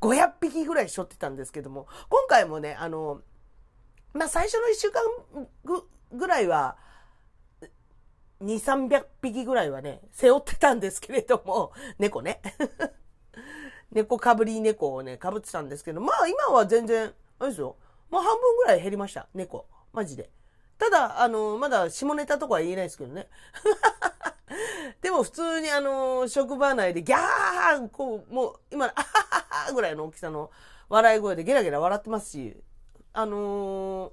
[0.00, 3.20] 500匹ぐらい背負ってたんですけども、今回もね、あの、
[4.14, 5.00] まあ最初の1週間
[6.10, 6.76] ぐらいは、
[8.42, 12.40] 2、300匹ぐらいはね、背負ってたんですけれども、 猫ね。
[13.90, 17.76] 猫かぶり猫をね、かぶってたんですけど、まあ今は全然、あれですよ。
[18.10, 19.66] もう半分ぐらい減りました、猫。
[19.92, 20.30] マジで。
[20.78, 23.28] ただ、あの、まだ下ネタとかは言えないですけどね。
[25.00, 30.50] でも普通にあの、職場内でギャーこう、もう今、あはははぐらいの大きさの
[30.88, 32.62] 笑い声でゲラゲラ笑ってますし、
[33.12, 34.12] あのー、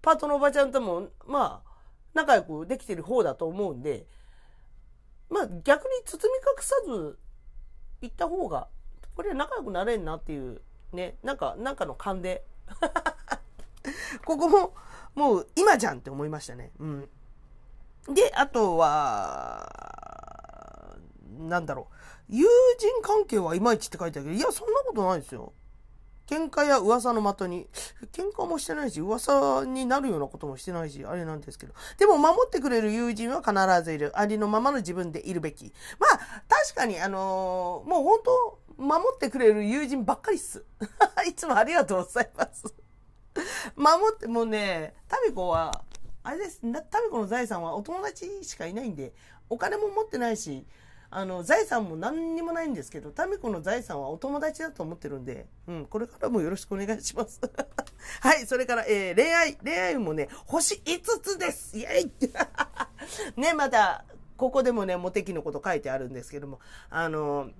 [0.00, 1.67] パートのおばちゃんとも、まあ、
[2.18, 4.06] 仲良くできてる方だと思うんで、
[5.30, 7.18] まあ逆に包み隠さず
[8.00, 8.66] 行った方が、
[9.14, 10.60] これは仲良くなれんなっていう、
[10.92, 12.44] ね、なんか、なんかの勘で。
[14.26, 14.74] ここも、
[15.14, 16.72] もう今じゃんって思いましたね。
[16.80, 17.08] うん。
[18.08, 19.68] で、あとは、
[21.38, 21.94] なんだろう。
[22.30, 22.46] 友
[22.78, 25.52] 人関係はいまいちって書いてあるけど、いや、そんなことないですよ。
[26.28, 27.66] 喧嘩や噂の的に、
[28.12, 31.72] 喧嘩もしてないし、噂になるようなこともしてないし、あれなんですけど。
[31.96, 34.12] でも守ってくれる友人は必ずいる。
[34.14, 35.72] ありのままの自分でいるべき。
[35.98, 40.64] まあ、確かに、あのー、もう本当、守ってくれる友人ばっかりっす。
[41.26, 42.74] いつもありがとうございます。
[43.74, 45.82] 守って、もうね、タミコは、
[46.22, 46.60] あれです、
[46.90, 49.14] タミコの財産はお友達しかいないんで、
[49.48, 50.66] お金も持ってないし、
[51.10, 57.40] あの、財産も何にもないんですけど、タミコの財産はお友達だと思ってるんで、うん、これからもよろしくお願いします。
[58.20, 62.12] はい、それから、えー、恋愛、恋愛もね、星5つですイェイ
[63.40, 64.04] ね、また、
[64.36, 67.50] ここでもね、モテ期のこと書いてあるんですけども、あの、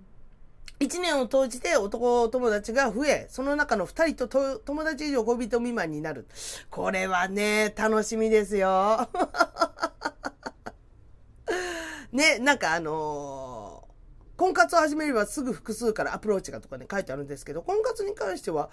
[0.80, 6.28] 一年を通じて男友達が増え、その中の二人と友達以上恋人未満になる。
[6.70, 9.08] これはね、楽しみですよ。
[12.12, 18.71] ね、なんかあのー、婚活を始めればすぐ複数からアプローチがとかね、書いてあるんですけど、婚活に関しては、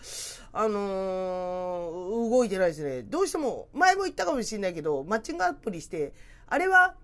[0.54, 3.02] あのー、動いてないですね。
[3.04, 6.14] どうしても、前も言ったかもしれないけど、マッチングアプリして、
[6.48, 6.96] あれは、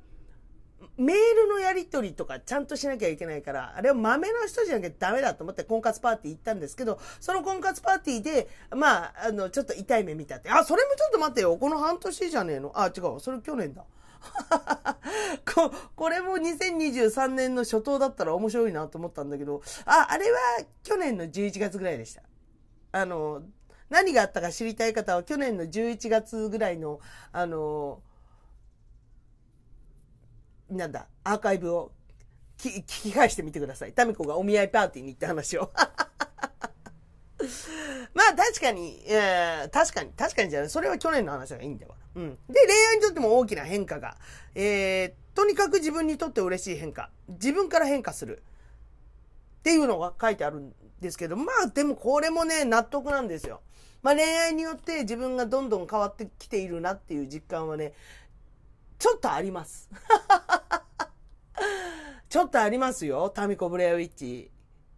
[0.97, 10.49] メールのやり取りとかちゃんとしなきゃいけないから、あれは豆な人じゃなきゃダメだと思って婚活パーティー行ったんですけど、その婚活パーティーで、まあ、あの、ちょっと痛い目見たって。
[10.49, 11.55] あ、それもちょっと待ってよ。
[11.57, 12.71] この半年じゃねえの？
[12.75, 13.19] あ、違う。
[13.19, 13.83] それ去年だ。
[15.53, 20.39] ここれも2023年の初頭だったら面白いなと思ったんだけど、あ、あれは
[20.83, 22.23] 去年の11月ぐらいでした。
[22.91, 23.43] あの、
[23.89, 26.99] 何があったか知りたい方は去年の11月ぐらいの、
[27.31, 28.01] あの、
[30.69, 31.91] なんだ、アーカイブを
[32.57, 33.93] 聞き返してみてください。
[33.93, 35.71] タミコがお見合いパーティーに行った話を。
[38.13, 40.69] まあ確かに、えー、確かに、確かにじゃない。
[40.69, 41.95] それは去年の話がいいんだわ。
[42.15, 42.37] うん。
[42.49, 44.17] で、恋愛にとっても大きな変化が、
[44.55, 47.09] えー、とにかく自分にとって嬉しい変化。
[47.29, 48.43] 自分から変化する。
[49.59, 53.61] っていうのが書いてあるんですけど、まあでもこれもね、納得なんですよ。
[54.01, 57.93] まあ恋愛によって自分がどんどん変わってきているなっていう実感はね、
[58.97, 59.89] ちょっとあります。
[62.29, 64.51] ちょっとありますよ、タミコ・ブレアウィッチ。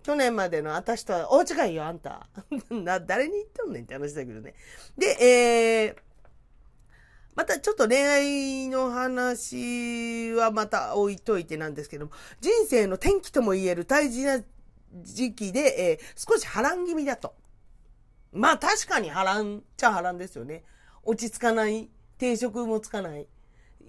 [0.03, 2.27] 去年までの私とは大違いよ、あんた。
[2.69, 4.53] な、誰に言ったんねんって話だけどね。
[4.97, 5.97] で、えー、
[7.35, 14.39] またちょっと恋愛の話はまた置いといてなんですけども、人生の転機とも言える大事な
[15.01, 17.33] 時期で、えー、少し波乱気味だと。
[18.31, 20.63] まあ確かに波乱っちゃ波乱ですよね。
[21.03, 21.89] 落ち着かない。
[22.17, 23.27] 定職もつかない。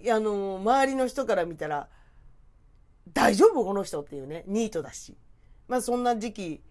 [0.09, 1.87] あの、周りの人から見たら、
[3.13, 5.15] 大丈夫この人っていうね、ニートだし。
[5.67, 6.61] まあそんな時期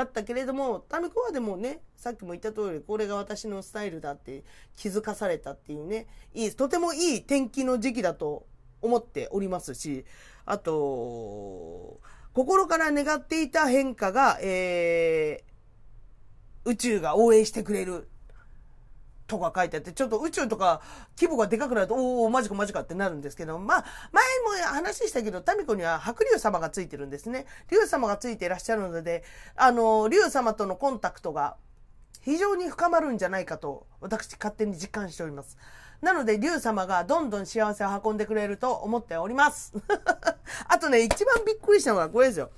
[0.00, 4.44] だったけれども、タミコはでもね、さっきも言った通り、これが私のスタイルだって
[4.76, 8.46] 気づかされたっていうね、いい、とてもいい天気の時期だと
[8.80, 10.06] 思っておりますし、
[10.46, 12.00] あと、
[12.32, 18.08] 心から願っていた変化が、えー、宇宙が応援してくれる
[19.30, 20.82] とか書いてあって、ちょっと宇宙とか
[21.16, 24.24] 規模がでかくなると、おおマジかマジかってなるんですけど、まあ、前
[24.64, 27.46] も話したけど、タミコには白龍様がついてるんですね。
[27.70, 29.22] 龍様がついていらっしゃるので、
[29.54, 31.56] あの、龍様とのコンタクトが
[32.22, 35.56] 非常に深まるんじゃないかと、私勝手に実感しております。
[36.02, 39.72] なので、龍様がどんどん幸せを運んでくれると思っております。
[40.66, 42.50] あとね、一番びっくりしたのがこれですよ。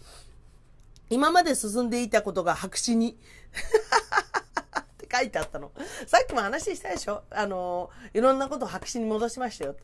[1.10, 3.18] 今まで進んでいたことが白紙に。
[5.12, 5.72] 書いてあったの。
[6.06, 7.22] さっきも話したでしょ？
[7.30, 9.82] あの、いろんなことを白紙に戻しましたよって。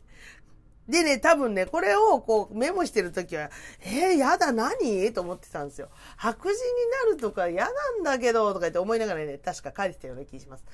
[0.87, 3.51] でね、多分ね、これをこうメモしてるときは、
[3.81, 5.13] えー、やだ、何？
[5.13, 5.89] と思ってたんですよ。
[6.17, 6.59] 白紙に
[7.05, 10.65] なるとか嫌なんだけど、とか言って思いながらね、確か書いてたような気します。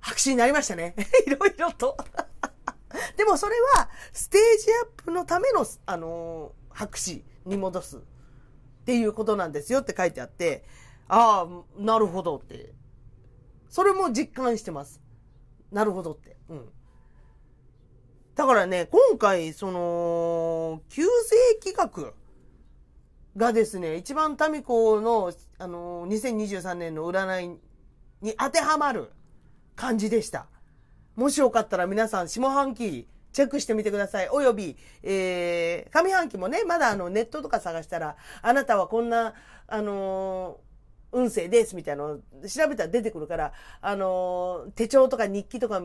[0.00, 0.94] 白紙になりましたね。
[1.26, 1.96] いろいろと。
[3.16, 8.00] でもそれは、ステージアップのための、あのー、白紙に戻すっ
[8.84, 10.64] ていうことなんですよって書いてあって、
[11.08, 12.72] ああ、なるほどって。
[13.74, 15.00] それも実感してます。
[15.72, 16.36] なるほどって。
[16.48, 16.68] うん。
[18.36, 22.12] だからね、今回、その、旧世企画
[23.36, 27.48] がですね、一番民子の、あのー、2023年の占い
[28.20, 29.10] に当てはまる
[29.74, 30.46] 感じでした。
[31.16, 34.28] もしよかったら皆さん下半期チェックしてみてください。
[34.28, 39.34] および、えー、上半期もね、まだあのネットとか探したら、あなたはこんな、
[39.66, 40.73] あのー、
[41.14, 42.16] 運勢ですみたいなのを
[42.48, 45.82] 調べたら出てくるから、あの、手帳とか日記とか、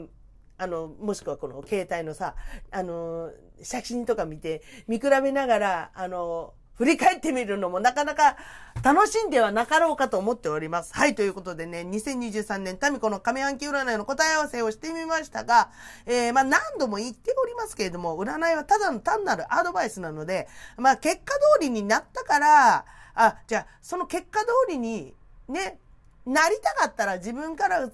[0.57, 2.35] あの、もしくはこの携帯のさ、
[2.71, 8.37] あの写真とか見て、見比べながら、あの振り返ってみるのもなかなか
[8.83, 10.93] 楽しんではなかろうかと思っております。
[10.93, 15.71] はい、ということでね、2023年タミコの上半期占いの答え合わせをしてみましたが、
[16.05, 25.13] えー、まあ何度も言っておりますけれども、占いはただの単なるアドバイスなので、まあ結果通りになったから、あ、じゃあその結果通りに
[25.49, 25.79] ね、
[26.25, 27.89] なりたかったら自分から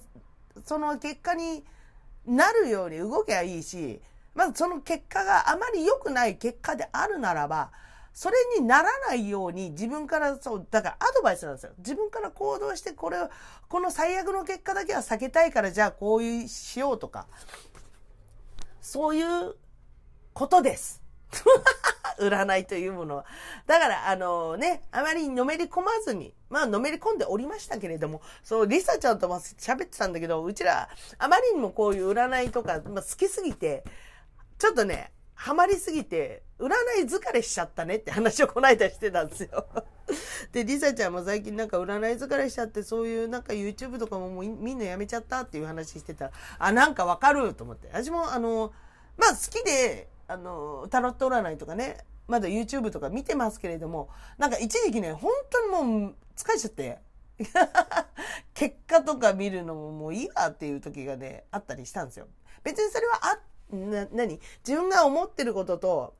[0.64, 1.64] その結果に
[2.26, 4.00] なるように動けばいいし、
[4.34, 7.70] まずその結果があまり良くない結果であるならば、
[8.12, 11.72] それにならないように自分からそう、だからアドバイスなんですよ。
[11.78, 13.30] 自分から行動してこれを、
[13.68, 17.26] この最悪の結果だけは避けたいからじゃあこういうしようとか、
[18.80, 19.54] そういう
[20.32, 21.02] ことです。
[22.18, 23.24] 占いというものは。
[23.66, 30.88] だから、あのね、あまりのめり込まずに、まあ、のめり込んでおりましたけれども、そう、リサちゃんとも喋ってたんだけど、うちら、
[31.18, 33.84] あまりにもこういう占いとか、まあ、好きすぎて、
[34.58, 39.66] ちょっとね、ハマりすぎて、占い疲れしちゃったねって話をこないだしてたんですよ。
[40.52, 47.88] で、リサちゃんも最近なんか占い疲れしちゃって、そういうなんか YouTube とかももうみんなやめちゃったっていう話してたら、あ、なんかわかると思って。
[47.92, 48.72] 私もあの、
[49.18, 51.98] まあ好きで、あの、タロット占いとかね、
[52.28, 54.08] まだ YouTube とか見てますけれども、
[54.38, 56.98] なんか一時期ね、本当にもう疲れちゃって、
[58.54, 62.26] 結果とか見るのももういいわっていう時がね、あったりしたんですよ。
[62.64, 63.38] 別にそれはあ
[63.74, 64.40] な、何？
[64.66, 66.14] 自分が思ってることと、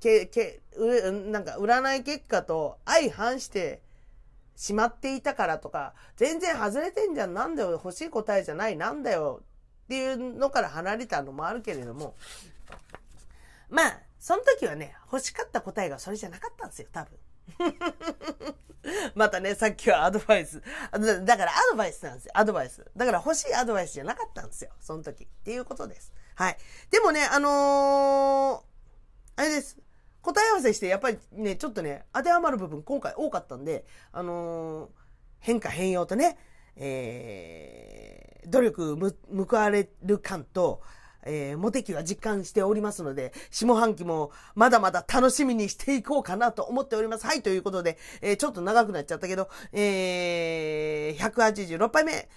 [0.00, 3.82] け、け、う、なんか占い結果と相反して
[4.56, 9.42] しまっていたからとか、全然外れてんじゃん、なんだよ、欲しい答えじゃない、なんだよ、
[9.84, 12.14] っていうのから離れたのもあるけれども、
[13.68, 17.18] まあ、その時はね、欲しかった答えがそれじゃなかったんですよ、多分。
[19.14, 20.62] またね、さっきはアドバイス。
[21.24, 22.84] だからアドバイスなんですよ、アドバイス。
[22.96, 25.24] だから欲しいアドバイスじゃなかったんですよ、その時。
[25.24, 26.12] っていうことです。
[26.34, 26.58] はい。
[26.90, 29.78] でもね、あのー、あれです。
[30.22, 34.90] 答え合わせして、やっぱりね、ちょっとね、当てはまる部分今回多かったんで、あのー、
[35.40, 36.38] 変化変容とね、
[36.76, 39.16] えー、努力む
[39.48, 40.82] 報われる感と、
[41.28, 47.26] えー、モテ期は実感しておりますので、下半期もまだまだ楽しみにしていこうかなと思っております。
[47.26, 52.28] はい、ということで、えー、ちょっと長くなっちゃったけど、えー、186杯目。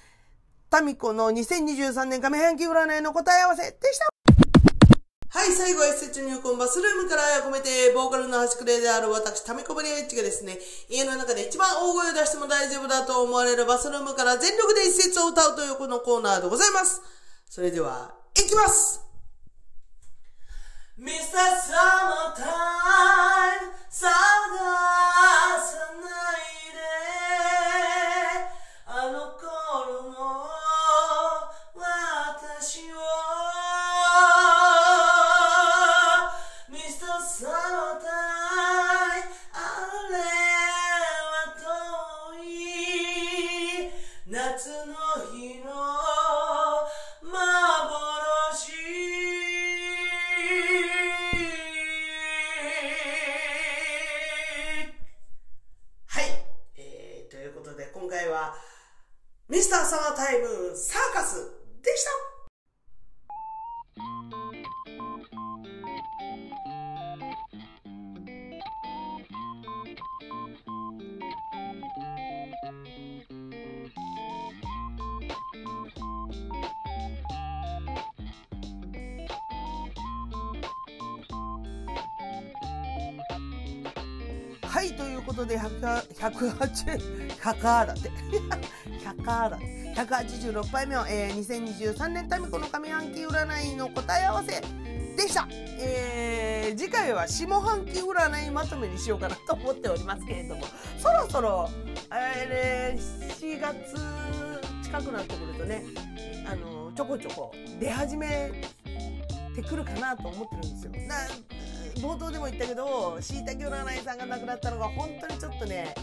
[0.69, 4.07] タミコの2023年上半期占いの答え合わせでした。
[5.33, 17.01] はい、最後は施設入魂バスルームから愛を込めて、ボーカルの端くれである私、タミコブリエッジがですね、家の中で一番大声を出しても大丈夫だと思われるバスルームから全力で一節を歌うというこのコーナーでございます。
[17.49, 19.01] それでは、いきます。
[20.97, 21.73] ミスターサ
[22.05, 26.07] マータイム探さな
[26.37, 26.40] い。
[58.31, 58.55] は、
[59.49, 61.35] ミスターサマータイムサーカス
[61.83, 62.30] でした。
[86.21, 88.11] 108円、だって。
[89.03, 89.59] 100だ。
[89.95, 94.61] 186杯目は、えー、2023年タミコの上半期占いの答え合わせ
[95.15, 95.47] でした。
[95.51, 100.65] えー、次回は下半期占いまとめにしようかなと思っておりますけれども、
[100.97, 101.69] そろそろ、
[102.13, 103.95] えー、4月
[104.83, 105.83] 近近くなってくるとね
[106.45, 108.51] あのちょこちょこ出始め
[109.55, 110.91] てくるかなと思ってるんですよ。
[111.07, 111.15] な
[112.01, 115.93] 冒頭でも言ったけどしいたけ占いさんが亡くなったのが本当にちょっとね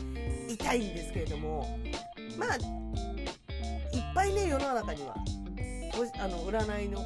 [0.48, 1.78] 痛いんですけれども
[2.38, 2.60] まあいっ
[4.14, 5.14] ぱいね世の中には
[6.20, 7.04] あの占いの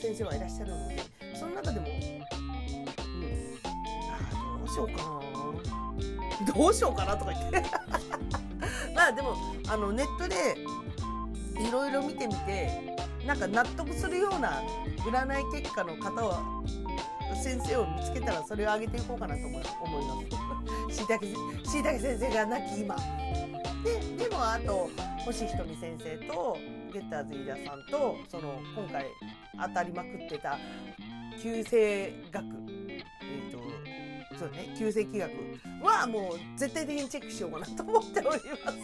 [0.00, 1.02] 先生はいらっしゃるので
[1.34, 2.22] その中でも、うん、
[4.12, 5.16] あどうしようかな。
[6.44, 7.62] どうしようかなとか言って。
[8.94, 9.36] まあでも
[9.68, 10.56] あのネットで
[11.60, 14.62] いろいろ見てみてなんか納得するような
[14.98, 16.42] 占い結果の方は
[17.34, 20.96] 先生を見つけたらそれをあげていこうかなと思います。
[20.96, 21.30] しいたけし
[21.80, 22.96] いたけ先生が亡き今。
[24.16, 24.90] ででもあと
[25.24, 26.58] 星ひとみ先生と
[26.92, 29.06] ゲッターズ飯田さんとその今回
[29.60, 30.58] 当たりまくってた
[31.42, 32.44] 旧世学
[32.88, 33.02] え
[33.46, 35.30] っ、ー、とそうね旧世紀学
[35.82, 38.76] はもう絶対的にチェックしようかなと思っております。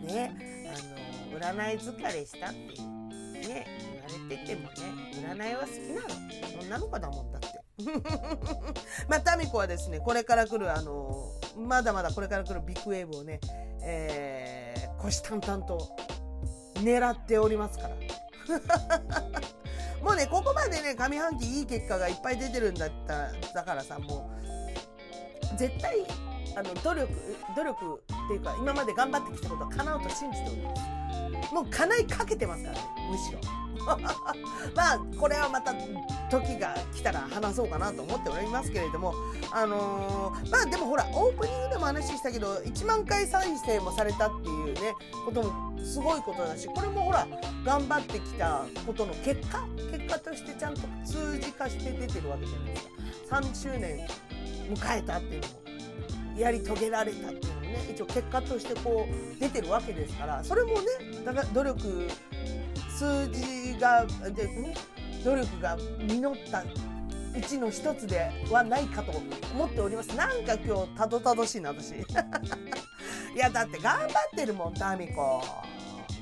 [0.02, 0.32] ね
[0.68, 3.03] あの占い疲れしたって
[3.48, 4.74] ね言われててもね
[5.36, 6.60] 占いは好きなの。
[6.62, 7.48] 女の子だもんだって。
[9.08, 13.40] まあタミコはですねこれから来るあのまだまだこれから来るビッグウェーブをね、
[13.82, 15.96] えー、虎視眈々と
[16.76, 17.94] 狙っておりますから。
[20.02, 24.30] もうねここまでね上半期いい結果がいっぱい出てるんだっただからさも
[25.54, 26.04] う絶対
[26.56, 27.08] あの努力
[27.56, 31.03] 努力っていうか今まで頑張ってきたことは叶うと信じております。
[31.52, 32.80] もう叶いかけてますからね
[33.10, 33.38] むしろ。
[34.74, 35.74] まあこれはまた
[36.30, 39.14] 時が来たら話そうかなと思っておりますけれども
[39.50, 47.26] あのー、まあでもほらオープニングでも話したけど1万回再生もされたっていうねこともすごいことだしこれもほら
[47.64, 52.94] 頑張ってきたことの結果結果としてちゃんと数字化して出てるわけじゃないですか。
[53.40, 54.06] 3周年
[54.68, 55.63] 迎えたっていうのも
[56.36, 60.86] やり遂げられたっていうのね一応結果としてこう出てるわけですからそれもね
[61.52, 62.08] 努力
[62.90, 64.48] 数字がで
[65.24, 66.62] 努力が実った
[67.36, 69.12] うちの一つではないかと
[69.52, 70.16] 思っております。
[70.16, 71.90] なんか今日たどたどしいな私。
[73.34, 75.42] いやだって頑張ってるもんタミコ。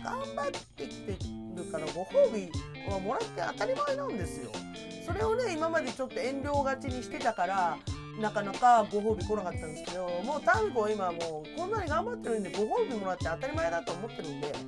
[0.03, 1.17] 頑張ってきて
[1.55, 2.51] るからご褒美
[2.91, 4.51] はもらって当たり前なんですよ。
[5.07, 7.79] それをね今までちょっと遠慮がちにしてたから
[8.21, 14.53] なかなかご褒美来なかったんですけどもうタミコ今もうこんなに頑張ってるんでご褒美もらって当たり前だと思ってるんで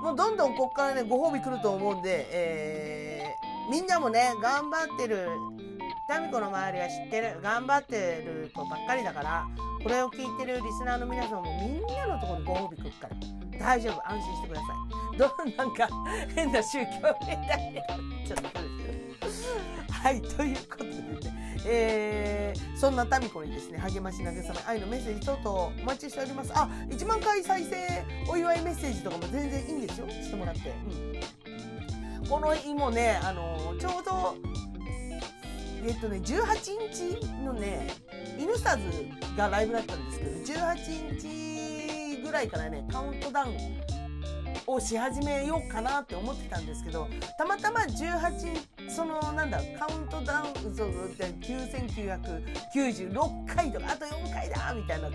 [0.00, 5.28] もうどんどんこっからね、ご褒美来ると思うんで、えー、みんなもね、頑張ってる、
[6.08, 9.46] タミコの周りは知ってる、頑張ってる子ばっかりだから、
[9.82, 13.16] これを聞いてるリスナーの皆さんもみんなのところにご褒美来るから、
[13.58, 14.66] 大丈夫、安心してくださ
[15.14, 15.18] い。
[15.18, 15.88] どう、なんか、
[16.34, 17.36] 変な宗教みたい
[17.74, 17.82] な。
[18.26, 18.60] ちょっと
[20.02, 21.60] はい、ということでね。
[21.66, 26.52] えー、そんなタミコにですね、励まし慰め、愛のメッセージ等々お待ちしております。
[26.54, 27.76] あ、1万回再生
[28.26, 30.08] お祝いメッセージとかも全然いいんですよ。
[30.08, 30.72] してもらって。
[32.22, 32.26] うん。
[32.26, 34.36] この日もね、あのちょうど、
[35.86, 37.88] えっとね、18日のね、
[38.38, 38.82] イヌサズ
[39.36, 43.99] がライブだったんですけど、18日ぐらいからね、カウントダウン
[44.66, 55.10] をし始めようかなって思ってたんですけどたまたま18そのなんだカウントダウンそうで9996回とかあと4回だみたいな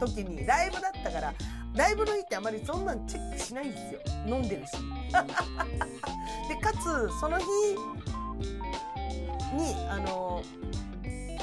[0.00, 1.34] 時にライブだったから
[1.74, 4.00] ライブの日ってあまりそんなんチェックしないんですよ。
[4.26, 4.72] 飲んでるし。
[6.48, 7.44] でかつその日
[9.54, 10.42] にあの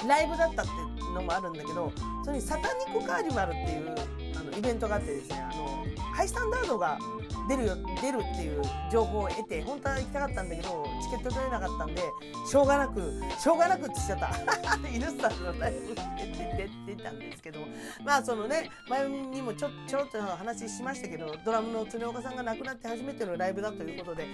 [0.08, 0.72] ライブだったって
[1.14, 1.92] のもあるんだけど
[2.24, 3.96] それにサタニックカーニバルっていう
[4.38, 6.98] あのイベントがあってですねあのハイスタンダードが
[7.48, 12.02] 出るよ出るっていう情報を得て本当は行きたかったんだけどチケット取れなかったんで
[12.50, 14.90] しょうがなくしょうがなくってしちゃった。
[14.90, 15.96] イヌスタのライブ
[16.88, 17.60] 出てたんですけど
[18.04, 24.26] まあそのね前にもちょちょろっと話しましたけどドラムの常岡さんが亡くなって初めてのライブだということで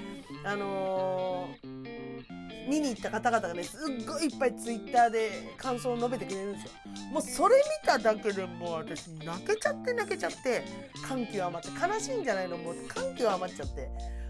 [0.43, 6.71] あのー見に行った方々がねすっごいいっぱいツイッターで感想を述べてくれるんですよ。
[7.11, 10.63] もうそれ見ただけでもう私泣けちゃって泣けちゃって
[11.07, 12.57] 感極まって悲しいんじゃないの？
[12.57, 13.89] もう感極まっちゃって。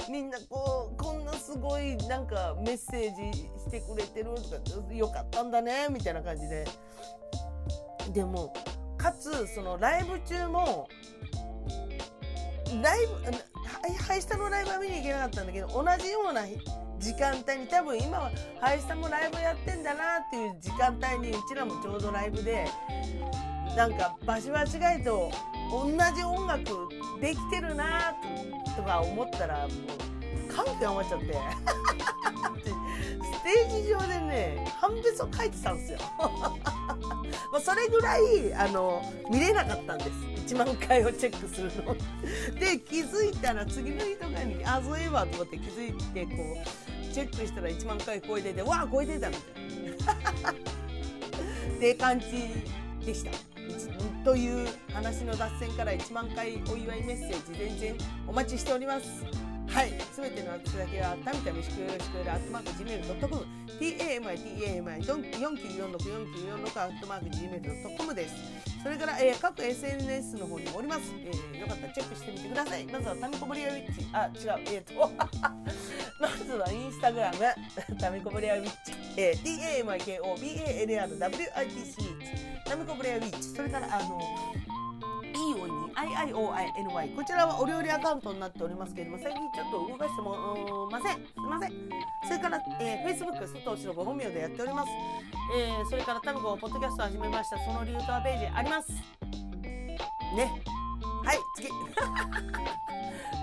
[0.10, 6.68] みんなこうこんなすごいなんかメッセージしてくれてるとかよかったんだねみたいな感じで。
[8.12, 8.54] でも
[8.98, 10.90] かつそのライブ中も
[12.82, 13.14] ライブ
[14.04, 16.46] ハイスタのライブは見に行けなかったんだけど同じような
[17.02, 22.68] 時間帯に多分今は林さんもライブやってんだなっていう時間帯にうちらもちょうどライブで
[23.76, 25.32] なんか場所は違いと
[25.72, 26.90] 同じ音楽
[27.20, 28.14] できてるな
[28.76, 29.74] とか思ったらも
[30.48, 31.34] う感極まっちゃって
[33.34, 36.00] ステージ上でね判別を書いてたんですよ
[37.52, 40.56] まあそれぐらい、あの、見れなかったんです。
[40.56, 41.94] 1万回をチェックするの。
[42.58, 50.52] で、気づいたら次の日とかに、あ、そういえばと思って気づいて、こう、チェックしたら1万回超えてて、わあ、超えてたみたいな。
[50.52, 52.26] って感じ
[53.06, 53.32] でした。
[54.24, 57.96] という話の脱線から1万回お祝いメッセージ全然
[58.28, 59.26] お待ちしております。
[59.68, 59.94] はい。
[60.14, 63.46] すべての宛先は、たみたみしくよろしくよろ、アットマーク Gmail.com、
[63.80, 68.71] tamI、tamI、49464946、アットマーク Gmail.com です。
[68.82, 71.14] それから、えー、各 SNS の方にもおります。
[71.24, 72.86] えー、よかったらチェックしてみてください。
[72.86, 74.08] まずは、タミコブリアウィッチ。
[74.12, 74.64] あ、違う。
[74.66, 75.12] えっ、ー、と、
[76.20, 77.38] まずはインスタグラム、
[78.02, 78.94] タミコブリアウィッチ。
[79.18, 81.20] えー、tamikobalrwitch。
[82.66, 83.44] タミコブレアウィッチ。
[83.56, 84.20] それから、あの、
[85.42, 91.16] IIOINY こちらはお料理アカウントになっておりますけれども最近ちょっと動かしてもません。
[91.16, 91.72] すいません。
[92.28, 94.90] それから、えー、Facebook 佐藤のご本名でやっております、
[95.56, 97.58] えー、それからタミコポッドキャスト始めました。
[97.58, 98.92] その理由とはページあります。
[100.36, 100.81] ね。
[101.24, 101.70] はい次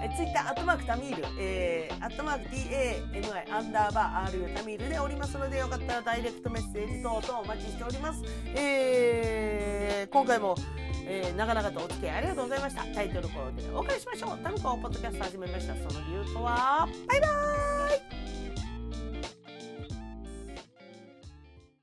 [0.00, 8.22] えツイッター、アットマークタミール、えー、アットマーク TAMI アンダーバー RU タミールでおりますので、よかったらダイレクトメッセージ等々お待ちしております。
[8.54, 10.54] えー、今回も、
[11.04, 12.84] えー、長々とお付き合いありがとうございました。
[12.94, 14.38] タイトルコールでお送りしましょう。
[14.38, 15.74] タミコポッドキャスト始めました。
[15.74, 17.34] その理由とは、バイバー
[18.54, 18.57] イ